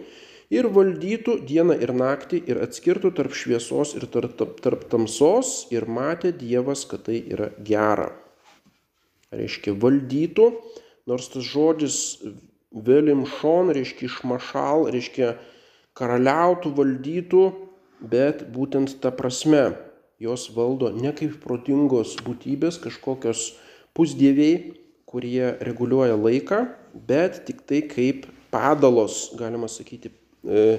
ir 0.55 0.69
valdytų 0.71 1.41
dieną 1.49 1.75
ir 1.83 1.91
naktį 1.97 2.39
ir 2.47 2.61
atskirtų 2.63 3.11
tarp 3.19 3.35
šviesos 3.35 3.97
ir 3.99 4.07
tarp, 4.07 4.37
tarp, 4.39 4.61
tarp 4.63 4.85
tamsos 4.93 5.65
ir 5.75 5.89
matė 5.91 6.31
Dievas, 6.31 6.85
kad 6.87 7.07
tai 7.09 7.19
yra 7.27 7.51
gera. 7.67 8.13
Reiškia 9.35 9.75
valdytų, 9.83 10.47
nors 11.11 11.27
tas 11.33 11.43
žodis 11.43 11.97
velimšon 12.75 13.73
reiškia 13.75 14.07
išmašal, 14.11 14.89
reiškia 14.95 15.35
karaliautų, 15.99 16.71
valdytų, 16.79 17.43
bet 18.15 18.47
būtent 18.55 18.99
ta 19.03 19.11
prasme 19.15 19.73
jos 20.23 20.49
valdo 20.55 20.91
ne 20.95 21.13
kaip 21.17 21.39
protingos 21.43 22.17
būtybės, 22.25 22.79
kažkokios 22.83 23.53
pusdieviai, 23.97 24.75
kurie 25.09 25.55
reguliuoja 25.63 26.17
laiką, 26.19 26.65
bet 27.07 27.45
tik 27.47 27.63
tai 27.69 27.83
kaip 27.91 28.27
padalos, 28.55 29.33
galima 29.39 29.69
sakyti, 29.71 30.11
e, 30.47 30.79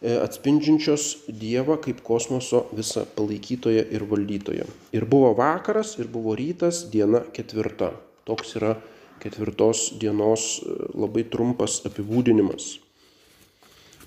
e, 0.00 0.14
atspindžiančios 0.24 1.28
Dievą 1.28 1.78
kaip 1.84 2.02
kosmoso 2.04 2.66
visą 2.76 3.04
palaikytoją 3.16 3.86
ir 3.92 4.04
valdytoją. 4.08 4.68
Ir 4.96 5.08
buvo 5.08 5.34
vakaras, 5.36 5.96
ir 6.00 6.08
buvo 6.12 6.36
rytas, 6.38 6.86
diena 6.92 7.24
ketvirta. 7.32 7.92
Toks 8.28 8.56
yra 8.60 8.76
ketvirtos 9.22 9.94
dienos 10.00 10.58
e, 10.60 10.76
labai 10.96 11.24
trumpas 11.28 11.80
apibūdinimas. 11.88 12.76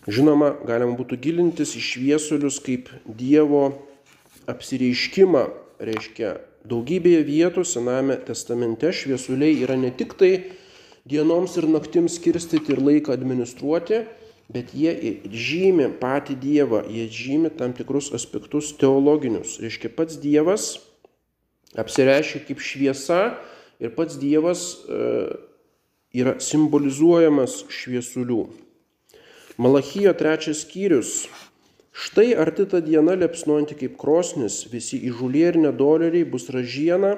Žinoma, 0.10 0.56
galima 0.66 0.98
būtų 0.98 1.20
gilintis 1.22 1.76
į 1.78 1.82
šviesulius 1.86 2.58
kaip 2.66 2.90
Dievo 3.06 3.68
apsireiškimą, 4.50 5.44
reiškia 5.82 6.36
daugybėje 6.70 7.22
vietų 7.28 7.66
Sename 7.66 8.18
testamente 8.26 8.92
šviesuliai 8.94 9.62
yra 9.66 9.78
ne 9.80 9.92
tik 9.94 10.16
tai 10.20 10.32
dienoms 11.10 11.58
ir 11.58 11.68
naktims 11.70 12.18
skirstyti 12.20 12.76
ir 12.76 12.82
laiką 12.82 13.14
administruoti, 13.14 14.04
bet 14.52 14.74
jie 14.76 15.22
žymi 15.32 15.90
patį 16.02 16.36
Dievą, 16.42 16.84
jie 16.92 17.08
žymi 17.08 17.54
tam 17.58 17.74
tikrus 17.74 18.12
aspektus 18.14 18.74
teologinius. 18.78 19.58
Reiškia, 19.64 19.94
pats 19.96 20.20
Dievas 20.22 20.76
apsireiškia 21.80 22.44
kaip 22.50 22.60
šviesa, 22.60 23.22
ir 23.82 23.96
pats 23.96 24.20
Dievas 24.22 24.62
e, 24.86 25.00
yra 26.22 26.38
simbolizuojamas 26.44 27.64
šviesulių. 27.72 28.44
Malachijo 29.62 30.14
trečias 30.18 30.66
skyrius. 30.66 31.26
Štai 31.92 32.32
arti 32.40 32.66
ta 32.72 32.80
diena 32.80 33.18
lepsnuojanti 33.20 33.76
kaip 33.82 33.98
krosnis, 34.00 34.62
visi 34.72 35.00
įžulė 35.10 35.44
ir 35.50 35.58
nedoleriai 35.66 36.24
bus 36.24 36.48
ražiena, 36.56 37.18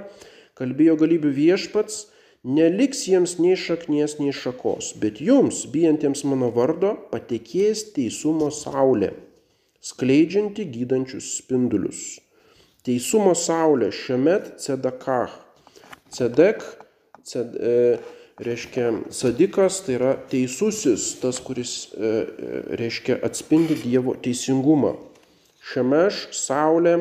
kalbėjo 0.57 0.97
galybių 1.01 1.33
viešpats, 1.37 2.07
neliks 2.43 3.05
jiems 3.07 3.37
nei 3.39 3.53
šaknies, 3.55 4.17
nei 4.19 4.33
šakos, 4.33 4.95
bet 4.99 5.21
jums, 5.21 5.63
bijantiems 5.69 6.25
mano 6.25 6.49
vardo, 6.55 6.95
patekės 7.13 7.91
teisumo 7.93 8.49
saulė. 8.51 9.13
skleidžianti 9.83 10.63
gydančius 10.71 11.25
spindulius. 11.41 12.21
Teisumo 12.87 13.33
saulė 13.35 13.89
šiemet 13.91 14.53
cedakach. 14.63 15.33
Cedek, 16.07 16.63
ced, 17.27 17.57
e, 17.59 17.97
reiškia 18.41 18.91
sadikas, 19.13 19.81
tai 19.85 19.97
yra 19.97 20.13
teisusis, 20.29 21.13
tas, 21.21 21.39
kuris 21.43 21.73
e, 21.93 22.07
e, 22.07 22.61
reiškia 22.79 23.19
atspindi 23.25 23.77
Dievo 23.83 24.15
teisingumą. 24.17 24.95
Šemeš 25.63 26.25
saulė, 26.35 26.97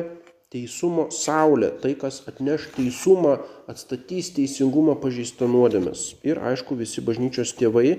teisumo 0.53 1.09
saulė, 1.11 1.71
tai 1.81 1.95
kas 1.99 2.21
atneš 2.29 2.69
teisumą, 2.75 3.39
atstatys 3.69 4.29
teisingumą 4.35 4.95
pažįsta 5.01 5.49
nuodėmės. 5.49 6.13
Ir 6.23 6.39
aišku, 6.39 6.77
visi 6.79 7.01
bažnyčios 7.01 7.55
tėvai 7.57 7.97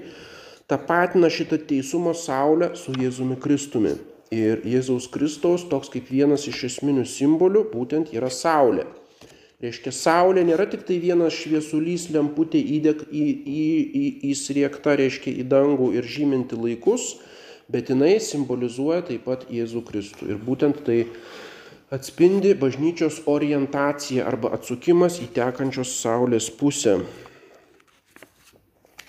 tapatina 0.70 1.28
šitą 1.28 1.58
teisumo 1.68 2.14
saulę 2.14 2.72
su 2.78 2.94
Jėzumi 2.96 3.36
Kristumi. 3.42 3.96
Ir 4.34 4.62
Jėzaus 4.66 5.10
Kristaus 5.12 5.66
toks 5.70 5.90
kaip 5.92 6.08
vienas 6.10 6.46
iš 6.50 6.64
esminių 6.70 7.04
simbolių 7.06 7.66
būtent 7.74 8.14
yra 8.16 8.30
saulė. 8.32 8.86
Reiškia, 9.62 9.92
saulė 9.94 10.42
nėra 10.44 10.66
tik 10.66 10.82
tai 10.88 10.96
vienas 10.98 11.36
šviesulys 11.38 12.08
lemputė 12.12 12.58
įdėk 12.58 13.04
į, 13.06 13.24
į, 13.46 13.66
į, 14.00 14.06
įsriekta, 14.32 14.96
reiškia, 14.98 15.30
į 15.30 15.44
dangų 15.46 15.92
ir 15.94 16.08
žyminti 16.10 16.58
laikus, 16.58 17.14
bet 17.70 17.92
jinai 17.92 18.16
simbolizuoja 18.20 19.04
taip 19.08 19.24
pat 19.28 19.46
Jėzų 19.54 19.84
Kristų. 19.86 20.32
Ir 20.34 20.40
būtent 20.42 20.82
tai 20.84 21.04
atspindi 21.94 22.52
bažnyčios 22.58 23.22
orientaciją 23.30 24.26
arba 24.26 24.50
atsukimas 24.58 25.20
į 25.22 25.30
tekančios 25.38 25.94
saulės 26.02 26.50
pusę. 26.50 26.98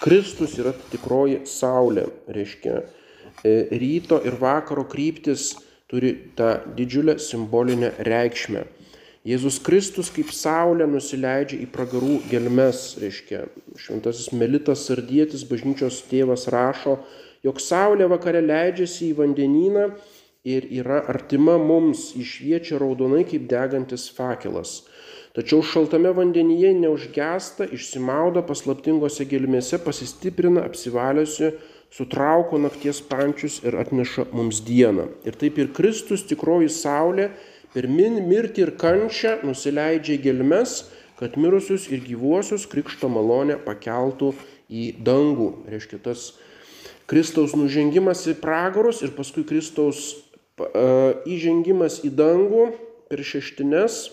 Kristus 0.05 0.53
yra 0.61 0.75
tikroji 0.91 1.41
saulė, 1.49 2.05
reiškia, 2.29 2.83
e, 3.41 3.53
ryto 3.81 4.21
ir 4.21 4.37
vakaro 4.37 4.85
kryptis 4.85 5.55
turi 5.89 6.13
tą 6.37 6.59
didžiulę 6.77 7.17
simbolinę 7.19 7.95
reikšmę. 8.05 8.65
Jėzus 9.25 9.55
Kristus 9.65 10.11
kaip 10.13 10.29
saulė 10.29 10.85
nusileidžia 10.85 11.57
į 11.63 11.65
pragarų 11.73 12.19
gelmes, 12.29 12.91
reiškia, 13.01 13.47
šventasis 13.81 14.29
Melitas 14.37 14.83
Sardietis, 14.85 15.47
bažnyčios 15.49 16.03
tėvas 16.11 16.45
rašo, 16.53 16.99
jog 17.41 17.57
saulė 17.57 18.05
vakare 18.11 18.43
leidžiasi 18.45 19.07
į 19.07 19.15
vandenyną 19.23 19.87
ir 20.45 20.67
yra 20.69 20.99
artima 21.09 21.55
mums, 21.57 22.11
išviečia 22.13 22.77
raudonai 22.77 23.23
kaip 23.25 23.47
degantis 23.49 24.05
fakelas. 24.13 24.83
Tačiau 25.33 25.65
šaltame 25.65 26.13
vandenyje 26.15 26.75
neužgesta, 26.77 27.65
išsimauda 27.65 28.45
paslaptingose 28.45 29.25
gelmėse, 29.27 29.81
pasistiprina, 29.81 30.67
apsivaliusi, 30.69 31.49
sutrauko 31.95 32.61
nakties 32.61 33.01
pančius 33.09 33.57
ir 33.65 33.75
atneša 33.81 34.29
mums 34.37 34.61
dieną. 34.69 35.09
Ir 35.25 35.35
taip 35.41 35.57
ir 35.57 35.73
Kristus 35.73 36.23
tikroji 36.29 36.69
saulė 36.69 37.31
per 37.75 37.89
mirtį 37.91 38.63
ir 38.63 38.73
kančią 38.79 39.41
nusileidžia 39.43 40.15
į 40.15 40.23
gelmes, 40.23 40.85
kad 41.19 41.35
mirusius 41.39 41.89
ir 41.91 42.01
gyvuosius 42.03 42.65
krikšto 42.71 43.11
malonę 43.11 43.59
pakeltų 43.63 44.33
į 44.71 44.95
dangų. 45.03 45.51
Reiškia 45.69 45.99
tas 46.03 46.31
Kristaus 47.05 47.53
nužengimas 47.55 48.25
į 48.31 48.39
pragarus 48.41 49.03
ir 49.05 49.13
paskui 49.15 49.45
Kristaus 49.47 50.15
įžengimas 51.27 51.99
į 52.07 52.15
dangų 52.15 52.69
per 53.11 53.21
šeštines 53.27 54.05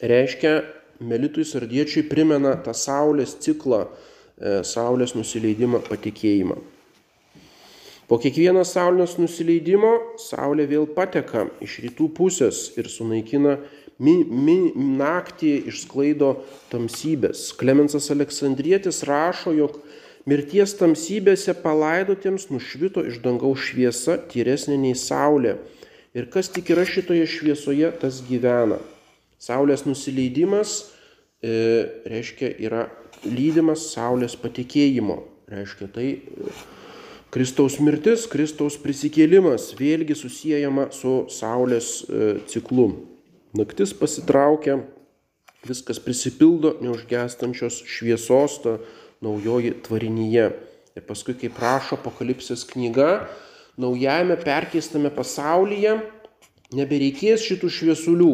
reiškia 0.00 0.60
Melitui 1.00 1.46
Sardiečiui 1.48 2.04
primena 2.08 2.54
tą 2.60 2.74
Saulės 2.76 3.34
ciklą, 3.40 3.86
e, 4.38 4.60
Saulės 4.64 5.14
nusileidimą 5.16 5.80
patikėjimą. 5.88 6.58
Po 8.10 8.16
kiekvieno 8.18 8.64
saulės 8.66 9.12
nusileidimo 9.22 9.90
saulė 10.18 10.64
vėl 10.66 10.88
pateka 10.96 11.44
iš 11.62 11.76
rytų 11.84 12.08
pusės 12.16 12.64
ir 12.74 12.88
sunaikina 12.90 13.52
mi, 14.02 14.16
mi, 14.26 14.56
naktį 14.98 15.52
išsklaido 15.70 16.32
tamsybės. 16.72 17.52
Klemensas 17.60 18.10
Aleksandrietis 18.10 19.04
rašo, 19.06 19.52
jog 19.54 19.78
mirties 20.26 20.74
tamsybėse 20.80 21.54
palaidotiems 21.62 22.48
nušvito 22.50 23.06
iš 23.06 23.20
dangaus 23.22 23.68
šviesa 23.68 24.18
tyresnė 24.32 24.80
nei 24.88 24.98
saulė. 24.98 25.60
Ir 26.10 26.26
kas 26.34 26.50
tik 26.50 26.74
yra 26.74 26.82
šitoje 26.82 27.30
šviesoje, 27.30 27.92
tas 28.02 28.18
gyvena. 28.26 28.80
Saulės 29.38 29.86
nusileidimas 29.86 30.80
e, 31.46 31.54
reiškia 32.10 32.56
yra 32.58 32.88
lydimas 33.22 33.86
saulės 33.94 34.34
patikėjimo. 34.34 35.22
Reiškia 35.54 35.92
tai. 35.94 36.10
E, 36.18 36.79
Kristaus 37.30 37.76
mirtis, 37.78 38.24
Kristaus 38.26 38.74
prisikėlimas 38.82 39.68
vėlgi 39.78 40.16
susijęjama 40.18 40.88
su 40.90 41.12
Saulės 41.30 42.00
e, 42.02 42.32
ciklu. 42.50 42.88
Naktis 43.54 43.92
pasitraukia, 43.94 44.80
viskas 45.62 46.00
prisipildo 46.02 46.72
neužgestančios 46.82 47.84
šviesos, 47.86 48.56
ta 48.64 48.74
naujoji 49.22 49.76
tvarinyje. 49.86 50.48
Ir 50.98 51.06
paskui, 51.06 51.36
kaip 51.38 51.54
prašo 51.54 52.00
apokalipsės 52.00 52.64
knyga, 52.72 53.28
naujame 53.78 54.34
perkeistame 54.42 55.14
pasaulyje 55.14 56.00
nebereikės 56.74 57.46
šitų 57.46 57.70
šviesulių, 57.76 58.32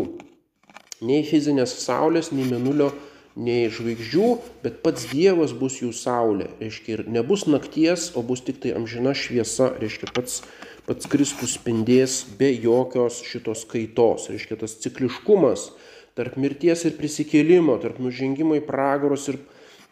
nei 1.05 1.21
fizinės 1.29 1.77
saulės, 1.85 2.33
nei 2.33 2.49
menulio 2.49 2.95
nei 3.37 3.69
žvaigždžių, 3.73 4.29
bet 4.65 4.81
pats 4.85 5.07
Dievas 5.13 5.53
bus 5.57 5.81
jų 5.83 5.93
saulė. 5.95 6.49
Reiškia, 6.61 6.97
ir 6.97 7.03
nebus 7.13 7.45
nakties, 7.47 8.11
o 8.17 8.25
bus 8.25 8.43
tik 8.45 8.63
tai 8.65 8.73
amžina 8.79 9.13
šviesa. 9.17 9.75
Reiškia, 9.81 10.09
pats, 10.17 10.41
pats 10.89 11.11
Kristus 11.13 11.59
spindės 11.59 12.23
be 12.39 12.49
jokios 12.55 13.21
šitos 13.29 13.67
kaitos. 13.69 14.31
Reiškia, 14.33 14.63
tas 14.65 14.79
cikliškumas 14.81 15.71
tarp 16.17 16.39
mirties 16.41 16.87
ir 16.89 16.97
prisikėlimo, 16.97 17.77
tarp 17.83 18.01
nužengimo 18.01 18.57
į 18.57 18.63
pragarus 18.65 19.29
ir, 19.29 19.39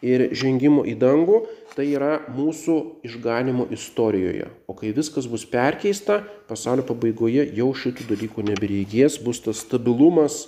ir 0.01 0.27
žengimo 0.33 0.81
į 0.87 0.95
dangų, 1.01 1.43
tai 1.77 1.85
yra 1.93 2.15
mūsų 2.33 2.77
išganimo 3.05 3.67
istorijoje. 3.75 4.49
O 4.65 4.73
kai 4.77 4.93
viskas 4.95 5.29
bus 5.29 5.45
perkeista, 5.49 6.23
pasaulio 6.49 6.87
pabaigoje 6.87 7.45
jau 7.59 7.69
šitų 7.77 8.09
dalykų 8.09 8.47
nebereikės, 8.49 9.19
bus 9.21 9.43
tas 9.45 9.61
stabilumas 9.61 10.47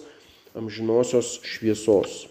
amžinosios 0.58 1.38
šviesos. 1.46 2.26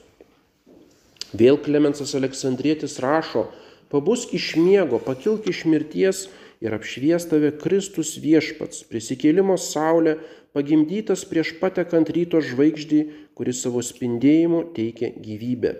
Vėl 1.37 1.59
Klemensas 1.61 2.15
Aleksandrietis 2.17 2.97
rašo, 3.03 3.47
pabusk 3.93 4.33
iš 4.37 4.55
miego, 4.61 5.01
pakilk 5.03 5.49
iš 5.51 5.65
mirties 5.69 6.27
ir 6.65 6.73
apšviestave 6.77 7.51
Kristus 7.61 8.15
viešpats, 8.23 8.85
prisikėlimo 8.89 9.59
saulė, 9.61 10.17
pagimdytas 10.57 11.27
prieš 11.29 11.57
patekant 11.61 12.09
ryto 12.15 12.41
žvaigždį, 12.41 13.03
kuris 13.37 13.61
savo 13.67 13.83
spindėjimu 13.85 14.63
teikia 14.77 15.13
gyvybę. 15.13 15.75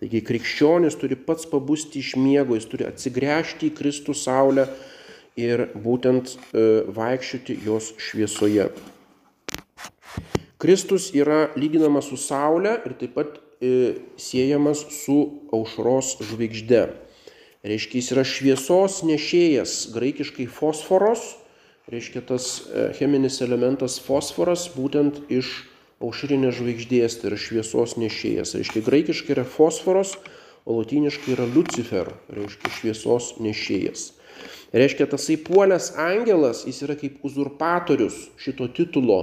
Taigi 0.00 0.20
krikščionis 0.26 0.98
turi 1.00 1.16
pats 1.16 1.46
pabusti 1.48 2.02
iš 2.02 2.16
miego, 2.20 2.56
jis 2.58 2.66
turi 2.68 2.88
atsigręžti 2.88 3.70
į 3.70 3.76
Kristų 3.78 4.16
saulę 4.18 4.66
ir 5.40 5.68
būtent 5.72 6.34
e, 6.34 6.66
vaikščioti 6.98 7.60
jos 7.64 7.94
šviesoje. 8.02 8.68
Kristus 10.60 11.12
yra 11.14 11.46
lyginamas 11.56 12.10
su 12.10 12.18
saulė 12.20 12.78
ir 12.88 12.96
taip 12.98 13.14
pat 13.16 13.40
siejamas 14.20 14.84
su 14.92 15.18
aušros 15.52 16.16
žvaigžde. 16.28 16.86
Reiškia, 17.66 17.98
jis 17.98 18.12
yra 18.14 18.22
šviesos 18.22 19.00
nešėjas, 19.08 19.88
graikiškai 19.94 20.46
fosforos, 20.46 21.32
reiškia 21.90 22.22
tas 22.28 22.46
e, 22.62 22.90
cheminis 22.98 23.40
elementas 23.42 23.96
fosforas 24.02 24.68
būtent 24.74 25.18
iš 25.32 25.64
aušrinės 26.04 26.60
žvaigždės, 26.60 27.16
tai 27.18 27.32
yra 27.32 27.40
šviesos 27.40 27.96
nešėjas. 27.98 28.54
Reiškia, 28.60 28.84
graikiškai 28.86 29.34
yra 29.34 29.46
fosforos, 29.48 30.14
o 30.66 30.78
latiniškai 30.78 31.34
yra 31.34 31.48
lucifer, 31.50 32.12
reiškia 32.36 32.72
šviesos 32.78 33.32
nešėjas. 33.42 34.12
Reiškia, 34.76 35.06
tasai 35.10 35.38
puolęs 35.40 35.92
angelas, 35.98 36.64
jis 36.68 36.82
yra 36.86 36.96
kaip 36.98 37.22
uzurpatorius 37.26 38.26
šito 38.42 38.68
titulo 38.76 39.20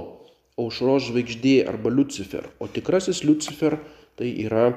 aušros 0.60 1.08
žvaigždė 1.10 1.62
arba 1.70 1.92
lucifer, 1.92 2.48
o 2.60 2.68
tikrasis 2.70 3.22
lucifer 3.26 3.80
tai 4.18 4.30
yra 4.44 4.74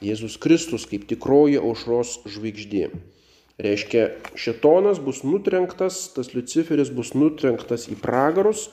Jėzus 0.00 0.38
Kristus 0.40 0.86
kaip 0.88 1.04
tikroji 1.10 1.60
aušros 1.60 2.20
žvaigždė. 2.30 2.88
Reiškia, 3.60 4.06
šetonas 4.40 5.02
bus 5.04 5.20
nutrenktas, 5.26 6.06
tas 6.14 6.32
Luciferis 6.32 6.88
bus 6.96 7.12
nutrenktas 7.12 7.84
į 7.92 7.98
pragarus 8.00 8.70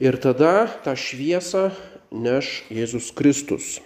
ir 0.00 0.16
tada 0.16 0.70
tą 0.84 0.94
šviesą 0.96 1.68
neš 2.12 2.62
Jėzus 2.72 3.10
Kristus. 3.16 3.80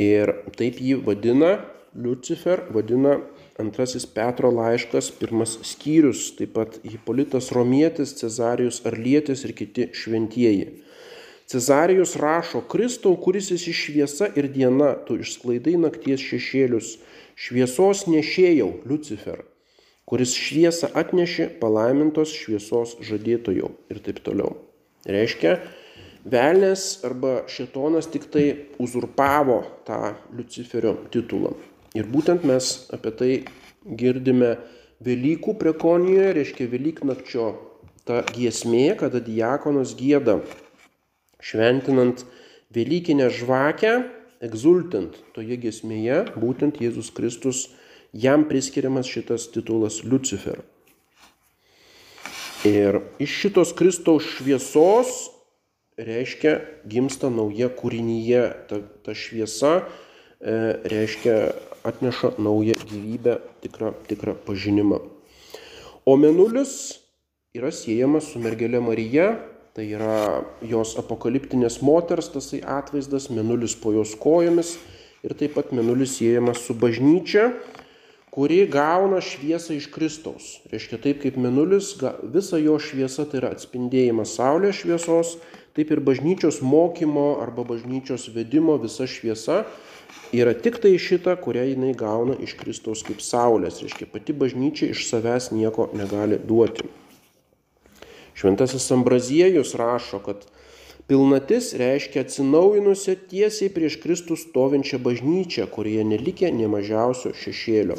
Ir 0.00 0.34
taip 0.56 0.80
jį 0.80 1.00
vadina, 1.04 1.58
Lucifer 1.96 2.66
vadina 2.72 3.16
antrasis 3.60 4.06
Petro 4.08 4.52
laiškas, 4.52 5.10
pirmas 5.16 5.56
skyrius, 5.66 6.30
taip 6.36 6.54
pat 6.56 6.78
Hipolitas 6.84 7.50
Romietis, 7.56 8.14
Cezarijus 8.20 8.80
Arlietis 8.88 9.44
ir 9.48 9.56
kiti 9.56 9.88
šventieji. 9.96 10.68
Cezarijus 11.50 12.12
rašo, 12.14 12.60
Kristau, 12.70 13.16
kuris 13.18 13.48
esi 13.50 13.72
šviesa 13.74 14.28
ir 14.38 14.46
diena, 14.54 14.92
tu 15.06 15.16
išsklaidai 15.18 15.72
nakties 15.82 16.22
šešėlius, 16.22 16.90
šviesos 17.34 18.04
nešėjau, 18.06 18.68
Lucifer, 18.86 19.40
kuris 20.06 20.36
šviesą 20.38 20.92
atnešė 21.02 21.48
palaimintos 21.58 22.36
šviesos 22.38 22.94
žadėtojų 23.08 23.72
ir 23.90 23.98
taip 24.06 24.22
toliau. 24.28 24.52
Reiškia, 25.10 25.56
velnės 26.36 26.86
arba 27.10 27.40
šetonas 27.50 28.06
tik 28.14 28.30
tai 28.30 28.46
uzurpavo 28.78 29.58
tą 29.90 30.14
Luciferio 30.38 30.94
titulą. 31.10 31.56
Ir 31.98 32.06
būtent 32.06 32.46
mes 32.46 32.72
apie 32.94 33.16
tai 33.18 33.32
girdime 33.82 34.54
Velykų 35.02 35.58
prekonijoje, 35.58 36.32
reiškia 36.36 36.70
Velyknakčio 36.70 37.52
ta 38.06 38.22
giesmė, 38.36 38.92
kada 39.02 39.18
diakonas 39.18 39.98
gėda 39.98 40.42
šventinant 41.40 42.24
Velykinę 42.70 43.26
žvakę, 43.34 43.94
egzultant 44.40 45.16
toje 45.34 45.56
giesmėje, 45.58 46.22
būtent 46.38 46.78
Jėzus 46.80 47.10
Kristus, 47.12 47.64
jam 48.12 48.46
priskiriamas 48.46 49.10
šitas 49.10 49.48
titulas 49.50 50.00
Lucifer. 50.06 50.62
Ir 52.68 53.00
iš 53.18 53.34
šitos 53.42 53.72
Kristaus 53.74 54.26
šviesos 54.36 55.30
reiškia 56.00 56.58
gimsta 56.88 57.30
nauja 57.32 57.70
kūrinyje, 57.72 58.42
ta, 58.68 58.80
ta 59.04 59.16
šviesa 59.16 59.80
e, 59.80 59.84
reiškia 60.92 61.36
atneša 61.84 62.34
naują 62.38 62.76
gyvybę, 62.86 63.38
tikrą, 63.64 63.94
tikrą 64.08 64.34
pažinimą. 64.46 65.00
O 66.04 66.16
menulis 66.16 67.00
yra 67.56 67.72
siejamas 67.72 68.28
su 68.32 68.40
mergelė 68.40 68.80
Marija, 68.84 69.38
tai 69.76 69.86
yra 69.94 70.44
jos 70.66 70.96
apokaliptinės 71.00 71.80
moters 71.86 72.30
tasai 72.34 72.62
atvaizdas, 72.66 73.28
menulis 73.30 73.76
po 73.78 73.94
jos 73.94 74.16
kojomis 74.18 74.76
ir 75.26 75.36
taip 75.38 75.54
pat 75.58 75.70
menulis 75.76 76.16
siejamas 76.18 76.64
su 76.64 76.74
bažnyčia, 76.74 77.50
kuri 78.30 78.64
gauna 78.70 79.20
šviesą 79.22 79.76
iš 79.76 79.90
Kristaus. 79.94 80.50
Reiškia 80.70 81.00
taip 81.02 81.22
kaip 81.24 81.38
menulis, 81.40 81.92
visa 82.34 82.58
jo 82.62 82.78
šviesa 82.82 83.26
tai 83.30 83.42
yra 83.42 83.52
atspindėjimas 83.54 84.36
Saulės 84.38 84.80
šviesos, 84.82 85.36
taip 85.76 85.90
ir 85.94 86.02
bažnyčios 86.02 86.60
mokymo 86.62 87.40
arba 87.42 87.66
bažnyčios 87.66 88.28
vedimo 88.34 88.78
visa 88.82 89.06
šviesa 89.10 89.64
yra 90.32 90.54
tik 90.54 90.78
tai 90.82 90.96
šita, 90.98 91.36
kurią 91.42 91.66
jinai 91.72 91.92
gauna 91.98 92.36
iš 92.42 92.56
Kristaus 92.58 93.02
kaip 93.06 93.22
saulės. 93.22 93.82
Reiškia, 93.82 94.10
pati 94.10 94.34
bažnyčia 94.34 94.90
iš 94.94 95.06
savęs 95.10 95.50
nieko 95.54 95.90
negali 95.94 96.38
duoti. 96.38 96.86
Šventasis 98.38 98.88
Ambraziejus 98.94 99.74
rašo, 99.78 100.20
kad 100.24 100.46
pilnatis 101.10 101.72
reiškia 101.80 102.24
atsinaujinusią 102.24 103.16
tiesiai 103.30 103.70
prieš 103.74 103.98
Kristų 104.02 104.38
stovinčią 104.38 105.00
bažnyčią, 105.02 105.66
kurioje 105.74 106.06
nelikė 106.06 106.52
nie 106.54 106.68
mažiausio 106.70 107.34
šešėlio. 107.34 107.98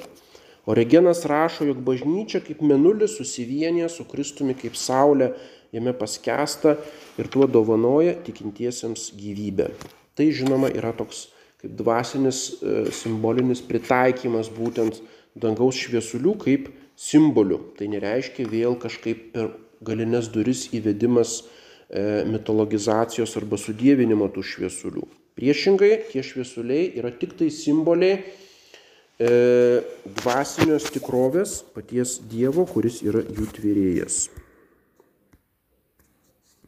Oregenas 0.72 1.26
rašo, 1.26 1.66
jog 1.66 1.82
bažnyčia 1.84 2.40
kaip 2.46 2.62
menulis 2.62 3.18
susivienė 3.18 3.90
su 3.90 4.06
Kristumi 4.08 4.54
kaip 4.56 4.78
saulė, 4.78 5.32
jame 5.74 5.94
paskesta 5.98 6.76
ir 7.20 7.30
tuo 7.34 7.48
dovanoja 7.50 8.14
tikintiesiems 8.26 9.10
gyvybę. 9.18 9.72
Tai 10.16 10.28
žinoma 10.36 10.70
yra 10.70 10.94
toks 10.96 11.30
kaip 11.62 11.74
dvasinis 11.80 12.44
e, 12.62 12.86
simbolinis 12.94 13.62
pritaikymas 13.66 14.52
būtent 14.54 15.02
dangaus 15.38 15.80
šviesulių 15.82 16.38
kaip 16.42 16.70
simbolių. 17.00 17.60
Tai 17.78 17.90
nereiškia 17.96 18.48
vėl 18.50 18.78
kažkaip 18.82 19.32
per 19.36 19.52
galinės 19.86 20.30
duris 20.34 20.68
įvedimas 20.76 21.42
e, 21.42 22.24
mitologizacijos 22.30 23.36
arba 23.40 23.60
sudėvinimo 23.62 24.30
tų 24.34 24.46
šviesulių. 24.54 25.08
Priešingai, 25.40 25.92
tie 26.12 26.24
šviesuliai 26.26 26.92
yra 27.00 27.12
tik 27.16 27.38
tai 27.40 27.50
simboliai 27.54 28.20
e, 28.20 29.32
dvasinios 30.22 30.90
tikrovės 30.94 31.62
paties 31.76 32.20
Dievo, 32.32 32.68
kuris 32.70 33.02
yra 33.06 33.24
jų 33.26 33.50
tvėrėjas. 33.58 34.26